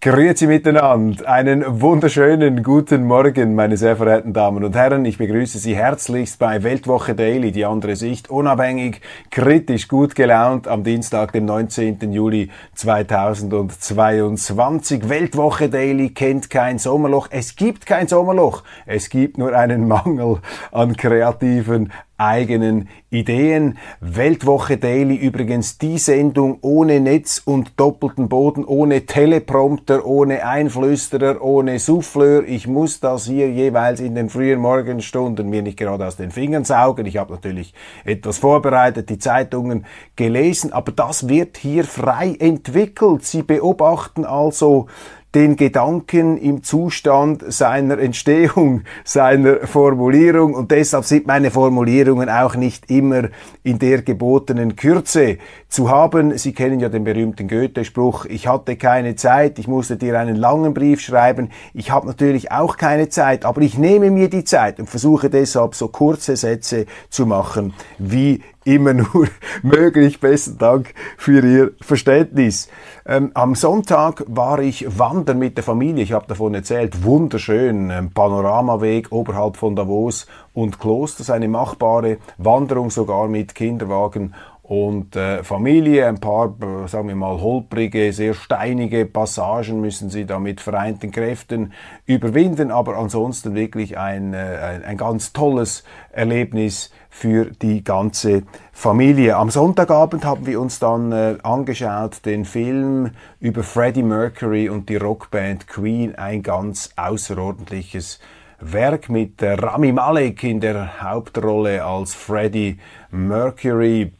Grüezi 0.00 0.46
miteinander. 0.46 1.28
Einen 1.28 1.80
wunderschönen 1.80 2.62
guten 2.62 3.04
Morgen, 3.04 3.56
meine 3.56 3.76
sehr 3.76 3.96
verehrten 3.96 4.32
Damen 4.32 4.62
und 4.62 4.76
Herren. 4.76 5.04
Ich 5.04 5.18
begrüße 5.18 5.58
Sie 5.58 5.74
herzlichst 5.74 6.38
bei 6.38 6.62
Weltwoche 6.62 7.16
Daily, 7.16 7.50
die 7.50 7.64
andere 7.64 7.96
Sicht, 7.96 8.30
unabhängig, 8.30 9.00
kritisch, 9.32 9.88
gut 9.88 10.14
gelaunt 10.14 10.68
am 10.68 10.84
Dienstag, 10.84 11.32
dem 11.32 11.46
19. 11.46 12.12
Juli 12.12 12.48
2022. 12.76 15.08
Weltwoche 15.08 15.68
Daily 15.68 16.10
kennt 16.10 16.48
kein 16.48 16.78
Sommerloch. 16.78 17.26
Es 17.32 17.56
gibt 17.56 17.84
kein 17.84 18.06
Sommerloch. 18.06 18.62
Es 18.86 19.10
gibt 19.10 19.36
nur 19.36 19.52
einen 19.52 19.88
Mangel 19.94 20.38
an 20.70 20.96
kreativen 20.96 21.90
eigenen 22.18 22.88
Ideen. 23.10 23.78
Weltwoche 24.00 24.76
Daily 24.76 25.16
übrigens 25.16 25.78
die 25.78 25.98
Sendung 25.98 26.58
ohne 26.60 27.00
Netz 27.00 27.40
und 27.44 27.78
doppelten 27.78 28.28
Boden, 28.28 28.64
ohne 28.64 29.06
Teleprompter, 29.06 30.04
ohne 30.04 30.44
Einflüsterer, 30.44 31.40
ohne 31.40 31.78
Souffleur. 31.78 32.42
Ich 32.46 32.66
muss 32.66 33.00
das 33.00 33.26
hier 33.26 33.50
jeweils 33.50 34.00
in 34.00 34.14
den 34.14 34.28
frühen 34.28 34.60
Morgenstunden 34.60 35.48
mir 35.48 35.62
nicht 35.62 35.78
gerade 35.78 36.06
aus 36.06 36.16
den 36.16 36.30
Fingern 36.30 36.64
saugen. 36.64 37.06
Ich 37.06 37.16
habe 37.16 37.32
natürlich 37.32 37.72
etwas 38.04 38.38
vorbereitet, 38.38 39.08
die 39.08 39.18
Zeitungen 39.18 39.86
gelesen, 40.16 40.72
aber 40.72 40.92
das 40.92 41.28
wird 41.28 41.56
hier 41.56 41.84
frei 41.84 42.36
entwickelt. 42.38 43.24
Sie 43.24 43.42
beobachten 43.42 44.24
also 44.24 44.88
den 45.34 45.56
Gedanken 45.56 46.38
im 46.38 46.62
Zustand 46.62 47.44
seiner 47.52 47.98
Entstehung, 47.98 48.82
seiner 49.04 49.66
Formulierung 49.66 50.54
und 50.54 50.70
deshalb 50.70 51.04
sind 51.04 51.26
meine 51.26 51.50
Formulierungen 51.50 52.30
auch 52.30 52.56
nicht 52.56 52.90
immer 52.90 53.28
in 53.62 53.78
der 53.78 54.02
gebotenen 54.02 54.76
Kürze 54.76 55.38
zu 55.68 55.90
haben. 55.90 56.38
Sie 56.38 56.54
kennen 56.54 56.80
ja 56.80 56.88
den 56.88 57.04
berühmten 57.04 57.46
Goethe-Spruch, 57.46 58.24
ich 58.24 58.48
hatte 58.48 58.76
keine 58.76 59.16
Zeit, 59.16 59.58
ich 59.58 59.68
musste 59.68 59.96
dir 59.96 60.18
einen 60.18 60.36
langen 60.36 60.72
Brief 60.72 61.00
schreiben. 61.00 61.50
Ich 61.74 61.90
habe 61.90 62.06
natürlich 62.06 62.50
auch 62.50 62.78
keine 62.78 63.08
Zeit, 63.10 63.44
aber 63.44 63.60
ich 63.60 63.76
nehme 63.76 64.10
mir 64.10 64.30
die 64.30 64.44
Zeit 64.44 64.78
und 64.80 64.88
versuche 64.88 65.28
deshalb 65.28 65.74
so 65.74 65.88
kurze 65.88 66.36
Sätze 66.36 66.86
zu 67.10 67.26
machen 67.26 67.74
wie 67.98 68.42
immer 68.68 68.92
nur 68.92 69.26
möglich. 69.62 70.20
Besten 70.20 70.58
Dank 70.58 70.94
für 71.16 71.44
Ihr 71.44 71.72
Verständnis. 71.80 72.68
Ähm, 73.06 73.30
am 73.34 73.54
Sonntag 73.54 74.22
war 74.26 74.58
ich 74.58 74.98
wandern 74.98 75.38
mit 75.38 75.56
der 75.56 75.64
Familie. 75.64 76.04
Ich 76.04 76.12
habe 76.12 76.26
davon 76.26 76.54
erzählt. 76.54 77.02
Wunderschön. 77.02 77.90
Ähm, 77.90 78.10
Panoramaweg 78.10 79.10
oberhalb 79.10 79.56
von 79.56 79.74
Davos 79.74 80.26
und 80.52 80.78
Klosters. 80.78 81.30
Eine 81.30 81.48
machbare 81.48 82.18
Wanderung 82.36 82.90
sogar 82.90 83.28
mit 83.28 83.54
Kinderwagen 83.54 84.34
und 84.68 85.16
äh, 85.16 85.42
Familie, 85.44 86.06
ein 86.06 86.20
paar, 86.20 86.54
äh, 86.60 86.86
sagen 86.88 87.08
wir 87.08 87.16
mal, 87.16 87.40
holprige, 87.40 88.12
sehr 88.12 88.34
steinige 88.34 89.06
Passagen 89.06 89.80
müssen 89.80 90.10
sie 90.10 90.26
da 90.26 90.38
mit 90.38 90.60
vereinten 90.60 91.10
Kräften 91.10 91.72
überwinden, 92.04 92.70
aber 92.70 92.98
ansonsten 92.98 93.54
wirklich 93.54 93.96
ein, 93.96 94.34
äh, 94.34 94.36
ein, 94.36 94.84
ein 94.84 94.96
ganz 94.98 95.32
tolles 95.32 95.84
Erlebnis 96.12 96.90
für 97.10 97.46
die 97.46 97.82
ganze 97.82 98.42
Familie. 98.72 99.36
Am 99.36 99.50
Sonntagabend 99.50 100.24
haben 100.24 100.46
wir 100.46 100.60
uns 100.60 100.78
dann 100.78 101.12
äh, 101.12 101.36
angeschaut 101.42 102.24
den 102.24 102.44
Film 102.44 103.10
über 103.40 103.62
Freddie 103.62 104.02
Mercury 104.02 104.68
und 104.68 104.88
die 104.88 104.96
Rockband 104.96 105.66
Queen, 105.66 106.14
ein 106.14 106.42
ganz 106.42 106.90
außerordentliches 106.96 108.20
Werk 108.60 109.08
mit 109.08 109.40
äh, 109.42 109.52
Rami 109.54 109.92
Malek 109.92 110.42
in 110.42 110.60
der 110.60 111.00
Hauptrolle 111.00 111.84
als 111.84 112.14
Freddie 112.14 112.78
Mercury. 113.10 114.12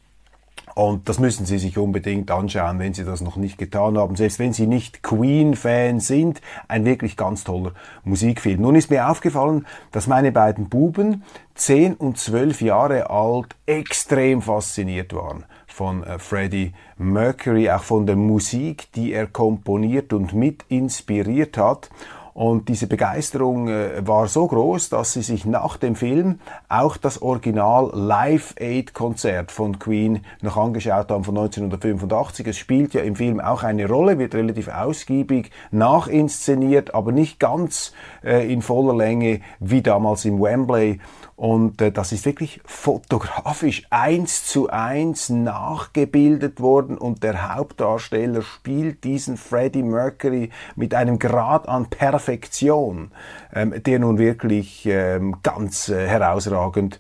Und 0.79 1.09
das 1.09 1.19
müssen 1.19 1.45
Sie 1.45 1.59
sich 1.59 1.77
unbedingt 1.77 2.31
anschauen, 2.31 2.79
wenn 2.79 2.95
Sie 2.95 3.05
das 3.05 3.21
noch 3.21 3.35
nicht 3.35 3.59
getan 3.59 3.99
haben. 3.99 4.15
Selbst 4.15 4.39
wenn 4.39 4.53
Sie 4.53 4.69
nicht 4.69 5.03
Queen-Fan 5.03 5.99
sind, 5.99 6.41
ein 6.69 6.85
wirklich 6.85 7.17
ganz 7.17 7.43
toller 7.43 7.73
Musikfilm. 8.05 8.61
Nun 8.61 8.77
ist 8.77 8.89
mir 8.89 9.11
aufgefallen, 9.11 9.67
dass 9.91 10.07
meine 10.07 10.31
beiden 10.31 10.69
Buben, 10.69 11.25
10 11.57 11.95
und 11.95 12.17
12 12.17 12.61
Jahre 12.61 13.11
alt, 13.11 13.57
extrem 13.67 14.41
fasziniert 14.41 15.13
waren 15.13 15.47
von 15.67 16.05
äh, 16.05 16.21
Freddie 16.21 16.75
Mercury, 16.97 17.71
auch 17.71 17.83
von 17.83 18.07
der 18.07 18.15
Musik, 18.15 18.93
die 18.93 19.13
er 19.13 19.27
komponiert 19.27 20.13
und 20.13 20.33
mit 20.33 20.65
inspiriert 20.69 21.59
hat. 21.59 21.91
Und 22.39 22.69
diese 22.69 22.87
Begeisterung 22.87 23.67
äh, 23.67 24.07
war 24.07 24.29
so 24.29 24.47
groß, 24.47 24.91
dass 24.91 25.13
sie 25.13 25.23
sich 25.23 25.45
nach 25.45 25.77
dem 25.77 25.97
Film 25.97 26.39
auch 26.69 26.97
das 26.97 27.21
Original 27.21 27.91
Live 27.93 28.55
Aid 28.61 28.95
Konzert 28.95 29.51
von 29.51 29.81
Queen 29.81 30.21
noch 30.41 30.57
angeschaut 30.57 31.11
haben 31.11 31.25
von 31.25 31.37
1985. 31.37 32.47
Es 32.47 32.57
spielt 32.57 32.95
ja 32.95 33.01
im 33.01 33.17
Film 33.17 33.41
auch 33.41 33.65
eine 33.65 33.89
Rolle, 33.89 34.21
wird 34.21 34.37
relativ 34.37 34.69
ausgiebig 34.69 35.51
nachinszeniert, 35.73 36.95
aber 36.95 37.11
nicht 37.11 37.41
ganz 37.41 37.93
äh, 38.23 38.53
in 38.53 38.63
voller 38.63 38.95
Länge 38.95 39.41
wie 39.59 39.83
damals 39.83 40.25
im 40.25 40.41
Wembley. 40.41 41.01
Und 41.39 41.81
äh, 41.81 41.93
das 41.93 42.11
ist 42.11 42.27
wirklich 42.27 42.61
fotografisch 42.65 43.87
eins 43.91 44.45
zu 44.45 44.71
eins 44.71 45.29
nachgebildet 45.29 46.61
worden. 46.61 46.99
Und 46.99 47.23
der 47.23 47.55
Hauptdarsteller 47.55 48.43
spielt 48.43 49.05
diesen 49.05 49.37
Freddie 49.37 49.85
Mercury 49.85 50.51
mit 50.75 50.95
einem 50.95 51.21
Grad 51.21 51.69
an 51.69 51.87
Perfektion, 51.87 53.13
ähm, 53.55 53.73
der 53.85 54.01
nun 54.01 54.19
wirklich 54.19 54.85
ähm, 54.87 55.37
ganz 55.45 55.89
äh, 55.89 56.09
herausragend 56.09 56.99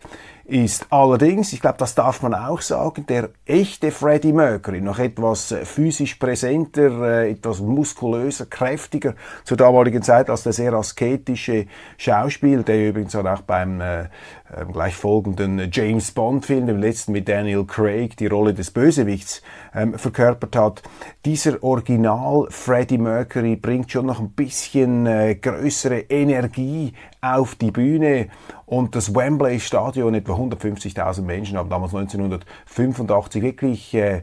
ist. 0.48 0.86
Allerdings, 0.90 1.52
ich 1.52 1.60
glaube, 1.60 1.76
das 1.78 1.94
darf 1.94 2.22
man 2.22 2.34
auch 2.34 2.60
sagen, 2.62 3.06
der 3.06 3.30
echte 3.44 3.90
Freddie 3.90 4.32
Mercury, 4.32 4.80
noch 4.80 4.98
etwas 4.98 5.52
äh, 5.52 5.64
physisch 5.64 6.14
präsenter, 6.14 7.22
äh, 7.22 7.30
etwas 7.30 7.60
muskulöser, 7.60 8.46
kräftiger 8.46 9.14
zur 9.44 9.56
damaligen 9.56 10.02
Zeit 10.02 10.30
als 10.30 10.42
der 10.42 10.54
sehr 10.54 10.72
asketische 10.72 11.66
Schauspieler, 11.98 12.62
der 12.62 12.88
übrigens 12.88 13.14
auch 13.14 13.42
beim 13.42 13.80
äh, 13.80 14.08
ähm, 14.56 14.72
gleich 14.72 14.94
folgenden 14.94 15.68
James 15.70 16.12
Bond-Film, 16.12 16.66
dem 16.66 16.78
letzten 16.78 17.12
mit 17.12 17.28
Daniel 17.28 17.64
Craig, 17.64 18.16
die 18.16 18.26
Rolle 18.26 18.54
des 18.54 18.70
Bösewichts 18.70 19.42
ähm, 19.74 19.94
verkörpert 19.98 20.56
hat. 20.56 20.82
Dieser 21.24 21.62
Original 21.62 22.46
Freddie 22.50 22.98
Mercury 22.98 23.56
bringt 23.56 23.90
schon 23.90 24.06
noch 24.06 24.20
ein 24.20 24.30
bisschen 24.30 25.06
äh, 25.06 25.34
größere 25.34 26.00
Energie 26.08 26.94
auf 27.20 27.56
die 27.56 27.70
Bühne 27.70 28.28
und 28.64 28.94
das 28.94 29.14
Wembley 29.14 29.60
Stadion, 29.60 30.14
etwa 30.14 30.34
150.000 30.34 31.22
Menschen 31.22 31.56
haben 31.58 31.70
damals 31.70 31.94
1985 31.94 33.42
wirklich 33.42 33.94
äh, 33.94 34.16
äh, 34.16 34.22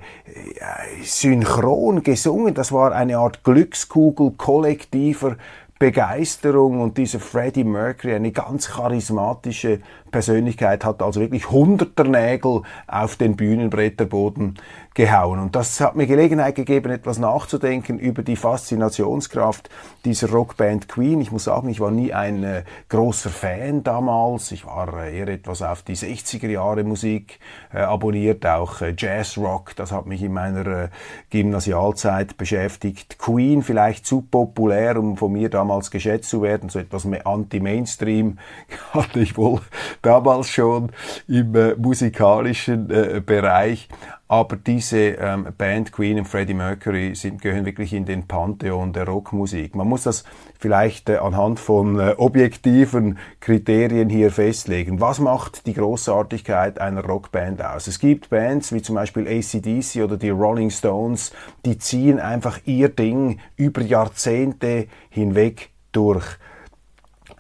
synchron 1.04 2.04
gesungen. 2.04 2.54
Das 2.54 2.72
war 2.72 2.92
eine 2.94 3.18
Art 3.18 3.44
Glückskugel 3.44 4.32
kollektiver 4.38 5.38
Begeisterung 5.78 6.80
und 6.80 6.98
dieser 6.98 7.20
Freddie 7.20 7.66
Mercury, 7.66 8.16
eine 8.16 8.32
ganz 8.32 8.70
charismatische 8.70 9.82
Persönlichkeit, 10.16 10.86
hat 10.86 11.02
also 11.02 11.20
wirklich 11.20 11.52
hunderter 11.52 12.06
Nägel 12.06 12.62
auf 12.88 13.18
den 13.18 13.36
Bühnenbretterboden 13.36 14.58
gehauen. 14.94 15.40
Und 15.40 15.58
das 15.58 15.82
hat 15.82 15.98
mir 15.98 16.08
Gelegenheit 16.08 16.56
gegeben, 16.56 16.90
etwas 16.90 17.20
nachzudenken 17.20 18.00
über 18.00 18.24
die 18.24 18.38
Faszinationskraft 18.38 19.70
dieser 20.06 20.30
Rockband 20.30 20.88
Queen. 20.88 21.20
Ich 21.20 21.34
muss 21.34 21.44
sagen, 21.44 21.68
ich 21.68 21.82
war 21.82 21.92
nie 21.92 22.14
ein 22.14 22.46
äh, 22.46 22.64
großer 22.88 23.30
Fan 23.30 23.84
damals. 23.84 24.54
Ich 24.54 24.66
war 24.66 24.98
äh, 24.98 25.20
eher 25.20 25.28
etwas 25.28 25.62
auf 25.62 25.82
die 25.82 25.98
60er 25.98 26.48
Jahre 26.48 26.86
Musik 26.86 27.40
äh, 27.74 27.80
abonniert, 27.80 28.46
auch 28.46 28.80
äh, 28.80 28.94
Jazz 28.98 29.38
Rock. 29.38 29.76
Das 29.76 29.92
hat 29.92 30.06
mich 30.06 30.24
in 30.24 30.32
meiner 30.32 30.66
äh, 30.66 30.88
Gymnasialzeit 31.30 32.38
beschäftigt. 32.38 33.20
Queen 33.20 33.64
vielleicht 33.64 34.06
zu 34.06 34.22
populär, 34.22 34.98
um 34.98 35.18
von 35.18 35.34
mir 35.34 35.50
damals 35.50 35.92
geschätzt 35.92 36.30
zu 36.30 36.42
werden. 36.42 36.70
So 36.70 36.80
etwas 36.80 37.06
anti-Mainstream 37.06 38.38
hatte 38.94 39.20
ich 39.20 39.36
wohl 39.36 39.60
damals 40.06 40.50
schon 40.50 40.92
im 41.28 41.56
äh, 41.56 41.76
musikalischen 41.76 42.88
Bereich. 43.26 43.90
Aber 44.28 44.56
diese 44.56 44.98
ähm, 44.98 45.48
Band 45.56 45.92
Queen 45.92 46.18
und 46.18 46.26
Freddie 46.26 46.56
Mercury 46.56 47.14
sind, 47.14 47.44
gehören 47.44 47.66
wirklich 47.66 47.94
in 47.94 48.06
den 48.06 48.28
Pantheon 48.28 48.92
der 48.92 49.06
Rockmusik. 49.06 49.76
Man 49.76 49.88
muss 49.88 50.04
das 50.04 50.24
vielleicht 50.58 51.10
äh, 51.10 51.18
anhand 51.18 51.60
von 51.60 52.00
äh, 52.00 52.16
objektiven 52.18 53.20
Kriterien 53.40 54.10
hier 54.10 54.32
festlegen. 54.32 55.00
Was 55.00 55.20
macht 55.20 55.68
die 55.68 55.76
Großartigkeit 55.76 56.82
einer 56.82 57.06
Rockband 57.06 57.64
aus? 57.64 57.86
Es 57.86 58.00
gibt 58.00 58.32
Bands 58.32 58.74
wie 58.74 58.82
zum 58.82 58.96
Beispiel 58.96 59.28
ACDC 59.28 60.04
oder 60.04 60.18
die 60.18 60.32
Rolling 60.32 60.72
Stones, 60.72 61.32
die 61.64 61.78
ziehen 61.78 62.20
einfach 62.20 62.60
ihr 62.66 62.90
Ding 62.90 63.40
über 63.58 63.82
Jahrzehnte 63.82 64.88
hinweg 65.12 65.70
durch. 65.92 66.26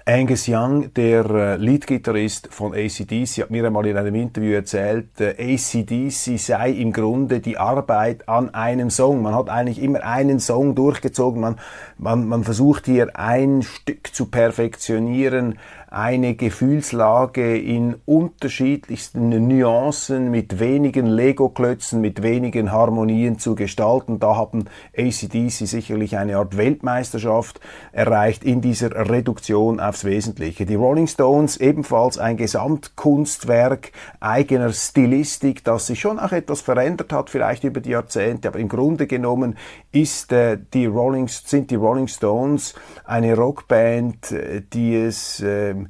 Angus 0.07 0.48
Young, 0.48 0.94
der 0.94 1.25
äh, 1.31 1.56
Leadgitarrist 1.56 2.50
von 2.52 2.75
ACDC, 2.75 3.42
hat 3.42 3.50
mir 3.50 3.66
einmal 3.66 3.88
in 3.88 3.98
einem 3.98 4.13
Interview 4.13 4.54
erzählt, 4.54 5.19
äh, 5.19 5.31
ACDC 5.31 6.38
sei 6.38 6.69
im 6.69 6.94
Grunde 6.94 7.40
die 7.40 7.57
Arbeit 7.57 8.30
an 8.30 8.54
einem 8.54 8.92
Song. 8.92 9.24
Man 9.24 9.34
hat 9.34 9.50
eigentlich 9.50 9.81
immer 9.81 10.04
einen 10.04 10.40
Song 10.40 10.75
durchgezogen. 10.75 11.42
Man, 11.42 11.56
man, 11.98 12.28
man 12.28 12.44
versucht 12.44 12.86
hier 12.86 13.18
ein 13.18 13.63
Stück 13.63 14.13
zu 14.13 14.28
perfektionieren, 14.28 15.57
eine 15.95 16.36
Gefühlslage 16.36 17.57
in 17.57 17.95
unterschiedlichsten 18.03 19.30
Nuancen 19.47 20.30
mit 20.30 20.59
wenigen 20.59 21.06
Lego-Klötzen, 21.06 22.01
mit 22.01 22.21
wenigen 22.21 22.74
Harmonien 22.74 23.39
zu 23.39 23.56
gestalten. 23.56 24.19
Da 24.19 24.36
haben 24.36 24.65
ACDC 24.97 25.65
sicherlich 25.65 26.18
eine 26.18 26.36
Art 26.36 26.57
Weltmeisterschaft 26.57 27.62
erreicht 27.94 28.44
in 28.44 28.59
dieser 28.59 29.09
Reduktion 29.09 29.80
aufs 29.80 30.03
Wesentliche. 30.03 30.65
Die 30.65 30.75
Rolling 30.75 31.07
Stones 31.07 31.56
ebenfalls 31.56 32.18
ein 32.18 32.36
Gesamtkunstwerk 32.36 33.94
eigener 34.19 34.74
Stilistik, 34.74 35.63
das 35.63 35.88
sich 35.88 36.01
schon 36.01 36.19
auch 36.19 36.33
etwas 36.33 36.59
verändert 36.59 37.13
hat, 37.13 37.30
vielleicht 37.30 37.63
über 37.63 37.80
die 37.80 37.92
Jahrzehnte, 37.92 38.50
aber 38.50 38.59
im 38.59 38.68
Grunde 38.68 39.07
genommen 39.07 39.56
ist, 39.94 40.33
äh, 40.33 40.57
die 40.74 40.88
Rolling, 40.88 41.30
sind 41.30 41.71
die 41.71 41.75
Rolling 41.75 42.09
Stones 42.09 42.75
eine 43.06 43.33
Rockband, 43.38 44.33
äh, 44.33 44.62
die 44.74 44.97
es 44.97 45.39
äh, 45.39 45.85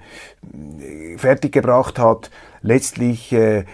fertiggebracht 1.17 1.99
hat, 1.99 2.31
letztlich 2.61 3.31
äh, 3.31 3.65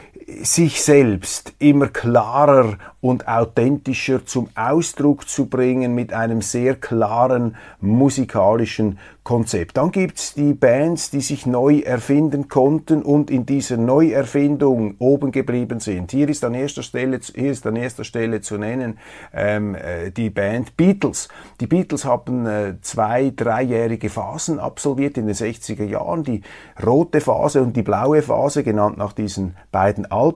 sich 0.44 0.82
selbst 0.82 1.54
immer 1.60 1.88
klarer 1.88 2.78
und 3.02 3.28
authentischer 3.28 4.26
zum 4.26 4.50
Ausdruck 4.56 5.28
zu 5.28 5.48
bringen 5.48 5.96
mit 5.96 6.14
einem 6.14 6.42
sehr 6.42 6.76
klaren 6.76 7.56
musikalischen 7.82 9.00
Konzept. 9.24 9.78
Dann 9.78 9.92
gibt's 9.92 10.34
die 10.34 10.54
Bands, 10.54 11.12
die 11.12 11.22
sich 11.22 11.46
neu 11.46 11.80
erfinden 11.80 12.48
konnten 12.48 13.04
und 13.04 13.30
in 13.30 13.46
dieser 13.46 13.78
Neuerfindung 13.78 14.96
oben 14.98 15.32
geblieben 15.32 15.80
sind. 15.80 16.12
Hier 16.12 16.28
ist 16.30 16.44
an 16.44 16.56
erster 16.56 16.82
Stelle, 16.82 17.20
hier 17.36 17.52
ist 17.52 17.68
an 17.68 17.76
erster 17.76 18.04
Stelle 18.04 18.42
zu 18.42 18.58
nennen 18.58 18.98
ähm, 19.34 19.76
äh, 19.76 20.12
die 20.12 20.30
Band 20.30 20.76
Beatles. 20.76 21.28
Die 21.60 21.68
Beatles 21.68 22.06
haben 22.06 22.46
äh, 22.48 22.76
zwei, 22.82 23.32
dreijährige 23.36 24.10
Phasen 24.10 24.60
absolviert 24.60 25.18
in 25.18 25.28
den 25.28 25.36
60er 25.36 25.86
Jahren. 25.86 26.24
Die 26.24 26.42
rote 26.84 27.22
Phase 27.22 27.62
und 27.62 27.76
die 27.76 27.84
blaue 27.84 28.22
Phase, 28.22 28.64
genannt 28.64 28.98
nach 28.98 29.14
diesen 29.14 29.56
beiden 29.72 30.10
Alben. 30.12 30.36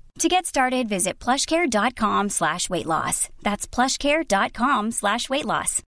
To 0.21 0.27
get 0.27 0.45
started, 0.45 0.87
visit 0.87 1.17
plushcare.com 1.17 2.29
slash 2.29 2.69
weight 2.69 2.85
loss. 2.85 3.29
That's 3.41 3.65
plushcare.com 3.65 4.91
slash 4.91 5.31
weight 5.31 5.45
loss. 5.45 5.81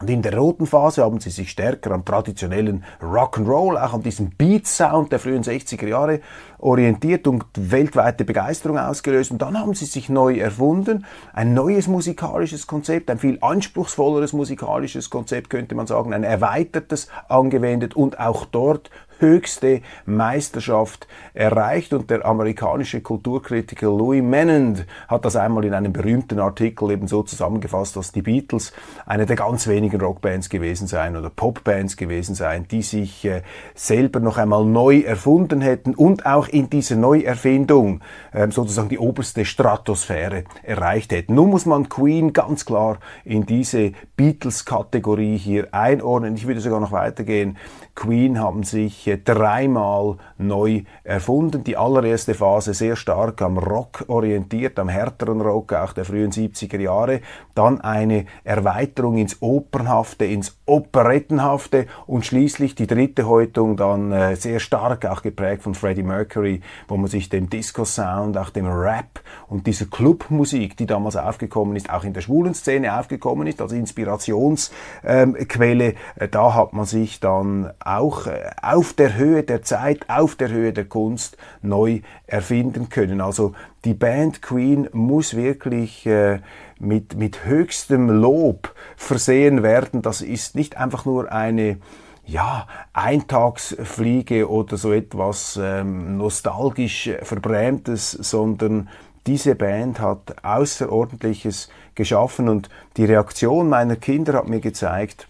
Und 0.00 0.08
in 0.08 0.22
der 0.22 0.36
roten 0.38 0.68
Phase 0.68 1.02
haben 1.02 1.18
sie 1.18 1.30
sich 1.30 1.50
stärker 1.50 1.90
am 1.90 2.04
traditionellen 2.04 2.84
Rock'n'Roll, 3.02 3.76
auch 3.76 3.92
an 3.92 4.02
diesem 4.02 4.30
Beat-Sound 4.30 5.10
der 5.10 5.18
frühen 5.18 5.42
60er 5.42 5.88
Jahre 5.88 6.20
orientiert 6.58 7.26
und 7.26 7.44
weltweite 7.56 8.24
Begeisterung 8.24 8.78
ausgelöst. 8.78 9.32
Und 9.32 9.42
dann 9.42 9.58
haben 9.58 9.74
sie 9.74 9.86
sich 9.86 10.08
neu 10.08 10.38
erfunden. 10.38 11.04
Ein 11.32 11.54
neues 11.54 11.88
musikalisches 11.88 12.68
Konzept, 12.68 13.10
ein 13.10 13.18
viel 13.18 13.36
anspruchsvolleres 13.40 14.32
musikalisches 14.32 15.10
Konzept 15.10 15.50
könnte 15.50 15.74
man 15.74 15.88
sagen, 15.88 16.14
ein 16.14 16.22
erweitertes 16.22 17.08
angewendet 17.28 17.96
und 17.96 18.20
auch 18.20 18.46
dort 18.46 18.90
höchste 19.20 19.82
Meisterschaft 20.06 21.06
erreicht 21.34 21.92
und 21.92 22.10
der 22.10 22.24
amerikanische 22.24 23.00
Kulturkritiker 23.00 23.86
Louis 23.86 24.22
Menand 24.22 24.86
hat 25.08 25.24
das 25.24 25.36
einmal 25.36 25.64
in 25.64 25.74
einem 25.74 25.92
berühmten 25.92 26.40
Artikel 26.40 26.90
eben 26.90 27.06
so 27.06 27.22
zusammengefasst, 27.22 27.96
dass 27.96 28.12
die 28.12 28.22
Beatles 28.22 28.72
eine 29.06 29.26
der 29.26 29.36
ganz 29.36 29.66
wenigen 29.66 30.00
Rockbands 30.00 30.48
gewesen 30.48 30.86
seien 30.86 31.16
oder 31.16 31.30
Popbands 31.30 31.96
gewesen 31.96 32.34
seien, 32.34 32.66
die 32.68 32.82
sich 32.82 33.24
äh, 33.24 33.42
selber 33.74 34.20
noch 34.20 34.38
einmal 34.38 34.64
neu 34.64 35.00
erfunden 35.00 35.60
hätten 35.60 35.94
und 35.94 36.26
auch 36.26 36.48
in 36.48 36.70
dieser 36.70 36.96
Neuerfindung 36.96 38.00
äh, 38.32 38.50
sozusagen 38.50 38.88
die 38.88 38.98
oberste 38.98 39.44
Stratosphäre 39.44 40.44
erreicht 40.62 41.12
hätten. 41.12 41.34
Nun 41.34 41.50
muss 41.50 41.66
man 41.66 41.88
Queen 41.88 42.32
ganz 42.32 42.64
klar 42.64 42.98
in 43.24 43.46
diese 43.46 43.92
Beatles-Kategorie 44.16 45.36
hier 45.36 45.68
einordnen. 45.72 46.34
Ich 46.34 46.46
würde 46.46 46.60
sogar 46.60 46.80
noch 46.80 46.92
weitergehen. 46.92 47.56
Queen 47.94 48.38
haben 48.38 48.62
sich 48.62 49.06
äh, 49.10 49.18
dreimal 49.18 50.16
neu 50.38 50.82
erfunden. 51.04 51.64
Die 51.64 51.76
allererste 51.76 52.34
Phase 52.34 52.74
sehr 52.74 52.96
stark 52.96 53.42
am 53.42 53.58
Rock 53.58 54.04
orientiert, 54.08 54.78
am 54.78 54.88
härteren 54.88 55.40
Rock 55.40 55.72
auch 55.72 55.92
der 55.92 56.04
frühen 56.04 56.30
70er 56.30 56.78
Jahre. 56.78 57.20
Dann 57.54 57.80
eine 57.80 58.26
Erweiterung 58.44 59.18
ins 59.18 59.38
Opernhafte, 59.40 60.24
ins 60.24 60.58
Operettenhafte 60.66 61.86
und 62.06 62.24
schließlich 62.24 62.74
die 62.74 62.86
dritte 62.86 63.26
Häutung 63.26 63.76
dann 63.76 64.12
äh, 64.12 64.36
sehr 64.36 64.60
stark 64.60 65.04
auch 65.06 65.22
geprägt 65.22 65.62
von 65.62 65.74
Freddie 65.74 66.02
Mercury, 66.02 66.60
wo 66.88 66.96
man 66.96 67.08
sich 67.08 67.28
dem 67.28 67.50
Disco-Sound, 67.50 68.36
auch 68.38 68.50
dem 68.50 68.66
Rap 68.66 69.20
und 69.48 69.66
dieser 69.66 69.86
Clubmusik, 69.86 70.76
die 70.76 70.86
damals 70.86 71.16
aufgekommen 71.16 71.76
ist, 71.76 71.90
auch 71.90 72.04
in 72.04 72.12
der 72.12 72.20
schwulen 72.20 72.54
Szene 72.54 72.98
aufgekommen 72.98 73.46
ist, 73.46 73.60
als 73.60 73.72
Inspirationsquelle, 73.72 75.84
ähm, 75.84 75.94
äh, 76.16 76.28
da 76.28 76.54
hat 76.54 76.72
man 76.72 76.84
sich 76.84 77.20
dann 77.20 77.72
auch 77.84 78.26
äh, 78.26 78.50
auf 78.62 78.92
der 79.00 79.16
Höhe 79.16 79.42
der 79.42 79.62
Zeit, 79.62 80.10
auf 80.10 80.34
der 80.34 80.50
Höhe 80.50 80.74
der 80.74 80.84
Kunst 80.84 81.38
neu 81.62 82.02
erfinden 82.26 82.90
können. 82.90 83.22
Also 83.22 83.54
die 83.86 83.94
Band 83.94 84.42
Queen 84.42 84.90
muss 84.92 85.34
wirklich 85.34 86.04
äh, 86.04 86.40
mit, 86.78 87.16
mit 87.16 87.46
höchstem 87.46 88.10
Lob 88.10 88.74
versehen 88.96 89.62
werden. 89.62 90.02
Das 90.02 90.20
ist 90.20 90.54
nicht 90.54 90.76
einfach 90.76 91.06
nur 91.06 91.32
eine 91.32 91.78
ja, 92.26 92.66
Eintagsfliege 92.92 94.50
oder 94.50 94.76
so 94.76 94.92
etwas 94.92 95.58
ähm, 95.60 96.18
nostalgisch 96.18 97.08
Verbrämtes, 97.22 98.10
sondern 98.10 98.90
diese 99.26 99.54
Band 99.54 99.98
hat 99.98 100.44
Außerordentliches 100.44 101.70
geschaffen 101.94 102.50
und 102.50 102.68
die 102.98 103.06
Reaktion 103.06 103.70
meiner 103.70 103.96
Kinder 103.96 104.34
hat 104.34 104.48
mir 104.48 104.60
gezeigt, 104.60 105.26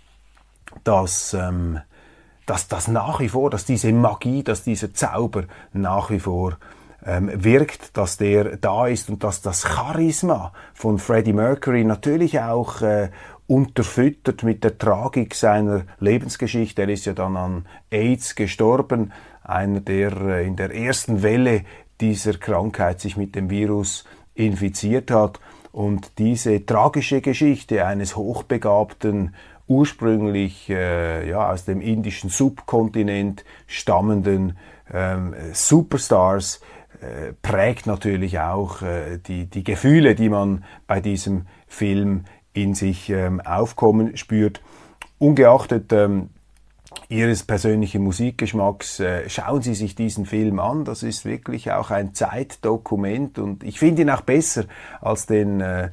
dass 0.82 1.34
ähm, 1.34 1.81
dass 2.50 2.67
das 2.67 2.88
nach 2.88 3.20
wie 3.20 3.29
vor, 3.29 3.49
dass 3.49 3.64
diese 3.64 3.93
Magie, 3.93 4.43
dass 4.43 4.64
dieser 4.64 4.93
Zauber 4.93 5.44
nach 5.73 6.11
wie 6.11 6.19
vor 6.19 6.56
ähm, 7.06 7.31
wirkt, 7.32 7.97
dass 7.97 8.17
der 8.17 8.56
da 8.56 8.88
ist 8.88 9.08
und 9.08 9.23
dass 9.23 9.41
das 9.41 9.62
Charisma 9.62 10.53
von 10.74 10.98
Freddie 10.98 11.32
Mercury 11.32 11.84
natürlich 11.84 12.41
auch 12.41 12.82
äh, 12.82 13.10
unterfüttert 13.46 14.43
mit 14.43 14.65
der 14.65 14.79
Tragik 14.79 15.36
seiner 15.36 15.84
Lebensgeschichte. 16.01 16.82
Er 16.82 16.89
ist 16.89 17.06
ja 17.06 17.13
dann 17.13 17.36
an 17.36 17.67
AIDS 17.89 18.34
gestorben, 18.34 19.13
einer, 19.44 19.79
der 19.79 20.10
äh, 20.20 20.44
in 20.44 20.56
der 20.56 20.74
ersten 20.74 21.22
Welle 21.22 21.63
dieser 22.01 22.34
Krankheit 22.34 23.01
sich 23.01 23.17
mit 23.17 23.36
dem 23.36 23.48
Virus 23.48 24.05
infiziert 24.34 25.13
hat. 25.13 25.39
Und 25.70 26.19
diese 26.19 26.67
tragische 26.67 27.20
Geschichte 27.20 27.86
eines 27.86 28.17
hochbegabten 28.17 29.36
ursprünglich 29.70 30.69
äh, 30.69 31.31
ja, 31.31 31.48
aus 31.48 31.65
dem 31.65 31.81
indischen 31.81 32.29
Subkontinent 32.29 33.44
stammenden 33.69 34.58
ähm, 34.93 35.32
Superstars 35.53 36.60
äh, 37.00 37.32
prägt 37.41 37.86
natürlich 37.86 38.41
auch 38.41 38.82
äh, 38.82 39.19
die, 39.19 39.46
die 39.46 39.62
Gefühle, 39.62 40.17
die 40.17 40.29
man 40.29 40.65
bei 40.89 41.00
diesem 41.00 41.46
Film 41.69 42.24
in 42.53 42.74
sich 42.74 43.10
ähm, 43.10 43.41
aufkommen 43.41 44.17
spürt. 44.17 44.60
Ungeachtet 45.19 45.93
ähm, 45.93 46.31
Ihres 47.08 47.44
persönlichen 47.44 48.03
Musikgeschmacks, 48.03 48.98
äh, 48.98 49.29
schauen 49.29 49.62
Sie 49.62 49.74
sich 49.74 49.94
diesen 49.94 50.27
Film 50.27 50.58
an. 50.58 50.84
Das 50.84 51.05
ist 51.05 51.24
wirklich 51.24 51.70
auch 51.70 51.93
ein 51.93 52.12
Zeitdokument 52.12 53.39
und 53.39 53.62
ich 53.62 53.79
finde 53.79 54.03
ihn 54.03 54.10
auch 54.10 54.22
besser 54.22 54.65
als 55.00 55.27
den 55.27 55.60
äh, 55.60 55.91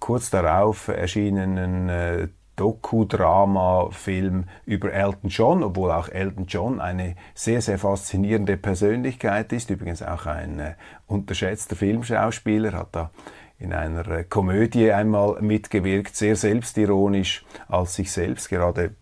kurz 0.00 0.30
darauf 0.30 0.88
erschienenen 0.88 1.88
äh, 1.88 2.28
Doku-Drama-Film 2.56 4.44
über 4.66 4.92
Elton 4.92 5.30
John, 5.30 5.62
obwohl 5.62 5.90
auch 5.90 6.08
Elton 6.08 6.46
John 6.46 6.80
eine 6.80 7.16
sehr, 7.34 7.62
sehr 7.62 7.78
faszinierende 7.78 8.56
Persönlichkeit 8.56 9.52
ist. 9.52 9.70
Übrigens 9.70 10.02
auch 10.02 10.26
ein 10.26 10.58
äh, 10.58 10.74
unterschätzter 11.06 11.76
Filmschauspieler, 11.76 12.72
hat 12.72 12.88
da 12.92 13.10
in 13.58 13.72
einer 13.72 14.24
Komödie 14.24 14.90
einmal 14.90 15.40
mitgewirkt, 15.40 16.16
sehr 16.16 16.34
selbstironisch 16.36 17.44
als 17.68 17.94
sich 17.94 18.10
selbst, 18.10 18.48
gerade 18.48 18.94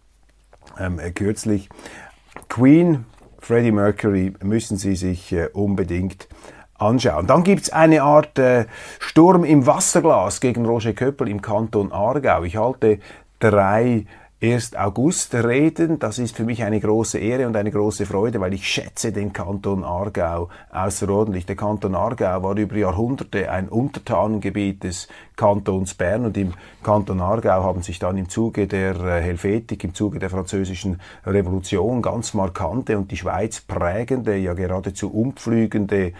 ähm, 0.78 0.98
äh, 0.98 1.10
kürzlich. 1.10 1.68
Queen, 2.48 3.06
Freddie 3.38 3.72
Mercury 3.72 4.34
müssen 4.42 4.76
Sie 4.76 4.96
sich 4.96 5.32
äh, 5.32 5.48
unbedingt 5.52 6.28
anschauen. 6.74 7.26
Dann 7.26 7.42
gibt's 7.42 7.70
eine 7.70 8.02
Art 8.02 8.38
äh, 8.38 8.66
Sturm 8.98 9.44
im 9.44 9.66
Wasserglas 9.66 10.40
gegen 10.40 10.66
Roger 10.66 10.92
Köppel 10.92 11.28
im 11.28 11.42
Kanton 11.42 11.92
Aargau. 11.92 12.42
Ich 12.44 12.56
halte 12.56 13.00
drei 13.40 14.04
1. 14.42 14.74
August 14.74 15.34
reden. 15.34 15.98
Das 15.98 16.18
ist 16.18 16.34
für 16.34 16.44
mich 16.44 16.62
eine 16.62 16.80
große 16.80 17.18
Ehre 17.18 17.46
und 17.46 17.56
eine 17.56 17.70
große 17.70 18.06
Freude, 18.06 18.40
weil 18.40 18.54
ich 18.54 18.66
schätze 18.66 19.12
den 19.12 19.34
Kanton 19.34 19.84
Aargau 19.84 20.48
außerordentlich. 20.72 21.44
Der 21.44 21.56
Kanton 21.56 21.94
Aargau 21.94 22.42
war 22.42 22.56
über 22.56 22.76
Jahrhunderte 22.76 23.50
ein 23.50 23.68
Untertanengebiet 23.68 24.82
des 24.84 25.08
Kantons 25.36 25.92
Bern 25.92 26.24
und 26.24 26.38
im 26.38 26.54
Kanton 26.82 27.20
Aargau 27.20 27.62
haben 27.64 27.82
sich 27.82 27.98
dann 27.98 28.16
im 28.16 28.30
Zuge 28.30 28.66
der 28.66 28.96
äh, 28.96 29.20
Helvetik, 29.20 29.84
im 29.84 29.92
Zuge 29.92 30.18
der 30.18 30.30
französischen 30.30 31.00
Revolution 31.26 32.00
ganz 32.00 32.32
markante 32.32 32.96
und 32.96 33.10
die 33.10 33.18
Schweiz 33.18 33.60
prägende, 33.60 34.36
ja 34.36 34.54
geradezu 34.54 35.12
umpflügende 35.12 36.14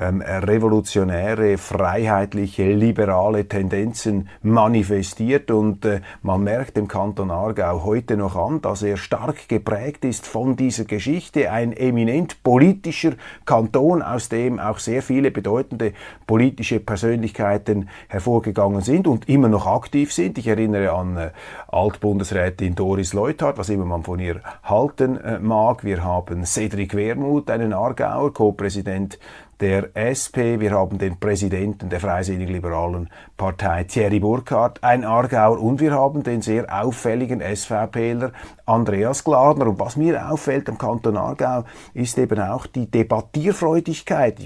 ähm, 0.00 0.22
revolutionäre, 0.22 1.56
freiheitliche, 1.56 2.72
liberale 2.72 3.46
Tendenzen 3.46 4.28
manifestiert 4.42 5.50
und 5.50 5.84
äh, 5.84 6.00
man 6.22 6.42
merkt 6.42 6.76
dem 6.76 6.88
Kanton 6.88 7.30
Aargau 7.30 7.84
heute 7.84 8.16
noch 8.16 8.36
an, 8.36 8.60
dass 8.60 8.82
er 8.82 8.96
stark 8.96 9.48
geprägt 9.48 10.04
ist 10.04 10.26
von 10.26 10.56
dieser 10.56 10.84
Geschichte, 10.84 11.50
ein 11.50 11.72
eminent 11.72 12.42
politischer 12.42 13.12
Kanton, 13.44 14.02
aus 14.02 14.28
dem 14.28 14.58
auch 14.58 14.78
sehr 14.78 15.02
viele 15.02 15.30
bedeutende 15.30 15.92
politische 16.26 16.80
Persönlichkeiten 16.80 17.88
hervorgegangen 18.08 18.80
sind 18.80 19.06
und 19.06 19.28
immer 19.28 19.48
noch 19.48 19.66
aktiv 19.66 20.12
sind. 20.12 20.38
Ich 20.38 20.48
erinnere 20.48 20.92
an 20.92 21.16
äh, 21.16 21.30
Altbundesrätin 21.68 22.74
Doris 22.74 23.12
Leuthard, 23.12 23.58
was 23.58 23.68
immer 23.68 23.84
man 23.84 24.02
von 24.02 24.18
ihr 24.18 24.40
halten 24.64 25.18
äh, 25.18 25.38
mag. 25.38 25.84
Wir 25.84 26.02
haben 26.02 26.44
Cedric 26.44 26.94
Wermuth, 26.94 27.50
einen 27.50 27.72
Aargauer, 27.72 28.32
Co-Präsident 28.32 29.18
der 29.64 29.96
SP. 29.96 30.60
Wir 30.60 30.72
haben 30.72 30.98
den 30.98 31.18
Präsidenten 31.18 31.88
der 31.88 31.98
Freisinnig-Liberalen 31.98 33.08
Partei 33.38 33.84
Thierry 33.84 34.20
Burkhardt, 34.20 34.84
ein 34.84 35.06
Aargauer, 35.06 35.58
und 35.58 35.80
wir 35.80 35.92
haben 35.92 36.22
den 36.22 36.42
sehr 36.42 36.66
auffälligen 36.70 37.40
SVPler 37.40 38.32
Andreas 38.66 39.24
Gladner. 39.24 39.68
Und 39.68 39.80
was 39.80 39.96
mir 39.96 40.30
auffällt 40.30 40.68
am 40.68 40.76
Kanton 40.76 41.16
Aargau, 41.16 41.64
ist 41.94 42.18
eben 42.18 42.40
auch 42.40 42.66
die 42.66 42.90
Debattierfreudigkeit. 42.90 44.36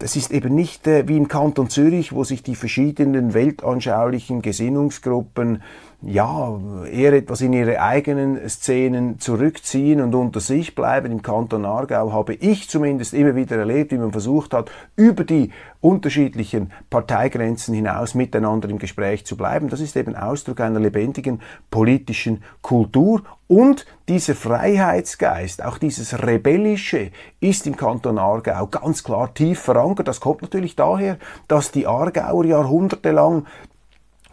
Das 0.00 0.16
ist 0.16 0.32
eben 0.32 0.52
nicht 0.56 0.84
äh, 0.88 1.06
wie 1.06 1.16
im 1.16 1.28
Kanton 1.28 1.70
Zürich, 1.70 2.12
wo 2.12 2.24
sich 2.24 2.42
die 2.42 2.56
verschiedenen 2.56 3.34
weltanschaulichen 3.34 4.42
Gesinnungsgruppen 4.42 5.62
ja, 6.02 6.58
eher 6.90 7.12
etwas 7.12 7.42
in 7.42 7.52
ihre 7.52 7.80
eigenen 7.80 8.48
Szenen 8.48 9.18
zurückziehen 9.18 10.00
und 10.00 10.14
unter 10.14 10.40
sich 10.40 10.74
bleiben. 10.74 11.12
Im 11.12 11.22
Kanton 11.22 11.66
Aargau 11.66 12.12
habe 12.12 12.34
ich 12.34 12.70
zumindest 12.70 13.12
immer 13.12 13.36
wieder 13.36 13.56
erlebt, 13.56 13.92
wie 13.92 13.98
man 13.98 14.10
versucht 14.10 14.54
hat, 14.54 14.70
über 14.96 15.24
die 15.24 15.50
unterschiedlichen 15.80 16.72
Parteigrenzen 16.88 17.74
hinaus 17.74 18.14
miteinander 18.14 18.68
im 18.70 18.78
Gespräch 18.78 19.26
zu 19.26 19.36
bleiben. 19.36 19.68
Das 19.68 19.80
ist 19.80 19.96
eben 19.96 20.16
Ausdruck 20.16 20.60
einer 20.60 20.80
lebendigen 20.80 21.40
politischen 21.70 22.42
Kultur 22.62 23.22
und 23.46 23.84
dieser 24.08 24.36
Freiheitsgeist, 24.36 25.64
auch 25.64 25.76
dieses 25.76 26.22
Rebellische, 26.24 27.10
ist 27.40 27.66
im 27.66 27.76
Kanton 27.76 28.16
Aargau 28.16 28.68
ganz 28.68 29.02
klar 29.02 29.34
tief 29.34 29.58
verankert. 29.58 30.06
Das 30.06 30.20
kommt 30.20 30.42
natürlich 30.42 30.76
daher, 30.76 31.18
dass 31.48 31.72
die 31.72 31.86
Aargauer 31.86 32.44
jahrhundertelang 32.44 33.46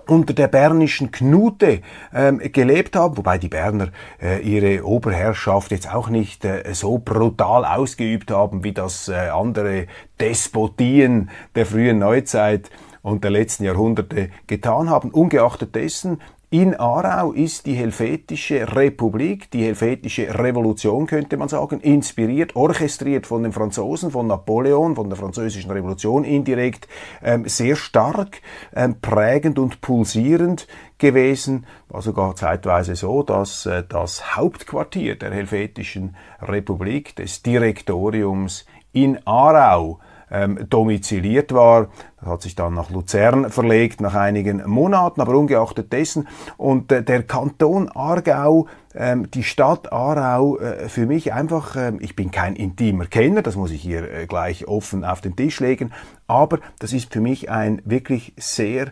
unter 0.08 0.34
der 0.34 0.48
bernischen 0.48 1.12
Knute 1.12 1.82
ähm, 2.14 2.40
gelebt 2.52 2.96
haben, 2.96 3.18
wobei 3.18 3.38
die 3.38 3.50
Berner 3.50 3.90
äh, 4.22 4.42
ihre 4.42 4.86
Oberherrschaft 4.86 5.72
jetzt 5.72 5.94
auch 5.94 6.10
nicht 6.10 6.46
äh, 6.46 6.64
so 6.74 6.98
brutal 6.98 7.66
ausgeübt 7.66 8.32
haben, 8.32 8.64
wie 8.64 8.74
das 8.74 9.08
äh, 9.08 9.14
andere 9.30 9.88
Despotien 10.20 11.30
der 11.56 11.66
frühen 11.66 12.00
Neuzeit 12.00 12.70
und 13.02 13.24
der 13.24 13.32
letzten 13.32 13.64
Jahrhunderte 13.64 14.30
getan 14.48 14.90
haben. 14.90 15.12
Ungeachtet 15.12 15.76
dessen 15.76 16.22
in 16.50 16.76
Aarau 16.80 17.34
ist 17.34 17.66
die 17.66 17.74
Helvetische 17.74 18.74
Republik, 18.74 19.52
die 19.52 19.66
Helvetische 19.66 20.40
Revolution 20.40 21.06
könnte 21.06 21.36
man 21.36 21.50
sagen, 21.50 21.82
inspiriert, 21.82 22.56
orchestriert 22.56 23.28
von 23.28 23.44
den 23.44 23.52
Franzosen, 23.52 24.12
von 24.12 24.28
Napoleon, 24.28 24.96
von 24.96 25.10
der 25.10 25.18
Französischen 25.18 25.72
Revolution 25.72 26.24
indirekt, 26.24 26.88
ähm, 27.22 27.50
sehr 27.50 27.76
stark, 27.76 28.42
ähm, 28.74 29.02
prägend 29.02 29.60
und 29.60 29.82
pulsierend 29.82 30.68
gewesen. 30.98 31.66
War 31.90 32.02
sogar 32.02 32.34
zeitweise 32.38 32.96
so, 32.96 33.24
dass 33.24 33.66
äh, 33.66 33.84
das 33.88 34.38
Hauptquartier 34.38 35.18
der 35.18 35.32
Helvetischen 35.32 36.16
Republik, 36.42 37.14
des 37.18 37.44
Direktoriums 37.44 38.66
in 38.94 39.20
Aarau, 39.26 40.00
ähm, 40.32 40.60
domiziliert 40.70 41.54
war. 41.54 41.88
Das 42.20 42.30
hat 42.30 42.42
sich 42.42 42.56
dann 42.56 42.74
nach 42.74 42.90
Luzern 42.90 43.50
verlegt 43.50 44.02
nach 44.02 44.16
einigen 44.16 44.68
Monaten, 44.68 45.22
aber 45.22 45.36
ungeachtet 45.36 45.94
dessen. 45.94 46.28
Und 46.58 46.92
äh, 46.92 47.04
der 47.04 47.24
Kanton 47.24 47.90
Aargau, 47.90 48.68
ähm, 48.96 49.30
die 49.32 49.44
Stadt 49.44 49.92
Aarau, 49.92 50.58
äh, 50.58 50.90
für 50.90 51.06
mich 51.06 51.34
einfach, 51.34 51.76
äh, 51.76 51.94
ich 52.00 52.16
bin 52.16 52.32
kein 52.32 52.56
intimer 52.56 53.06
Kenner, 53.06 53.42
das 53.42 53.56
muss 53.56 53.72
ich 53.72 53.82
hier 53.82 54.12
äh, 54.12 54.26
gleich 54.26 54.68
offen 54.68 55.06
auf 55.06 55.22
den 55.22 55.36
Tisch 55.36 55.60
legen, 55.60 55.92
aber 56.28 56.60
das 56.80 56.94
ist 56.94 57.14
für 57.14 57.22
mich 57.22 57.50
ein 57.50 57.82
wirklich 57.86 58.34
sehr 58.38 58.88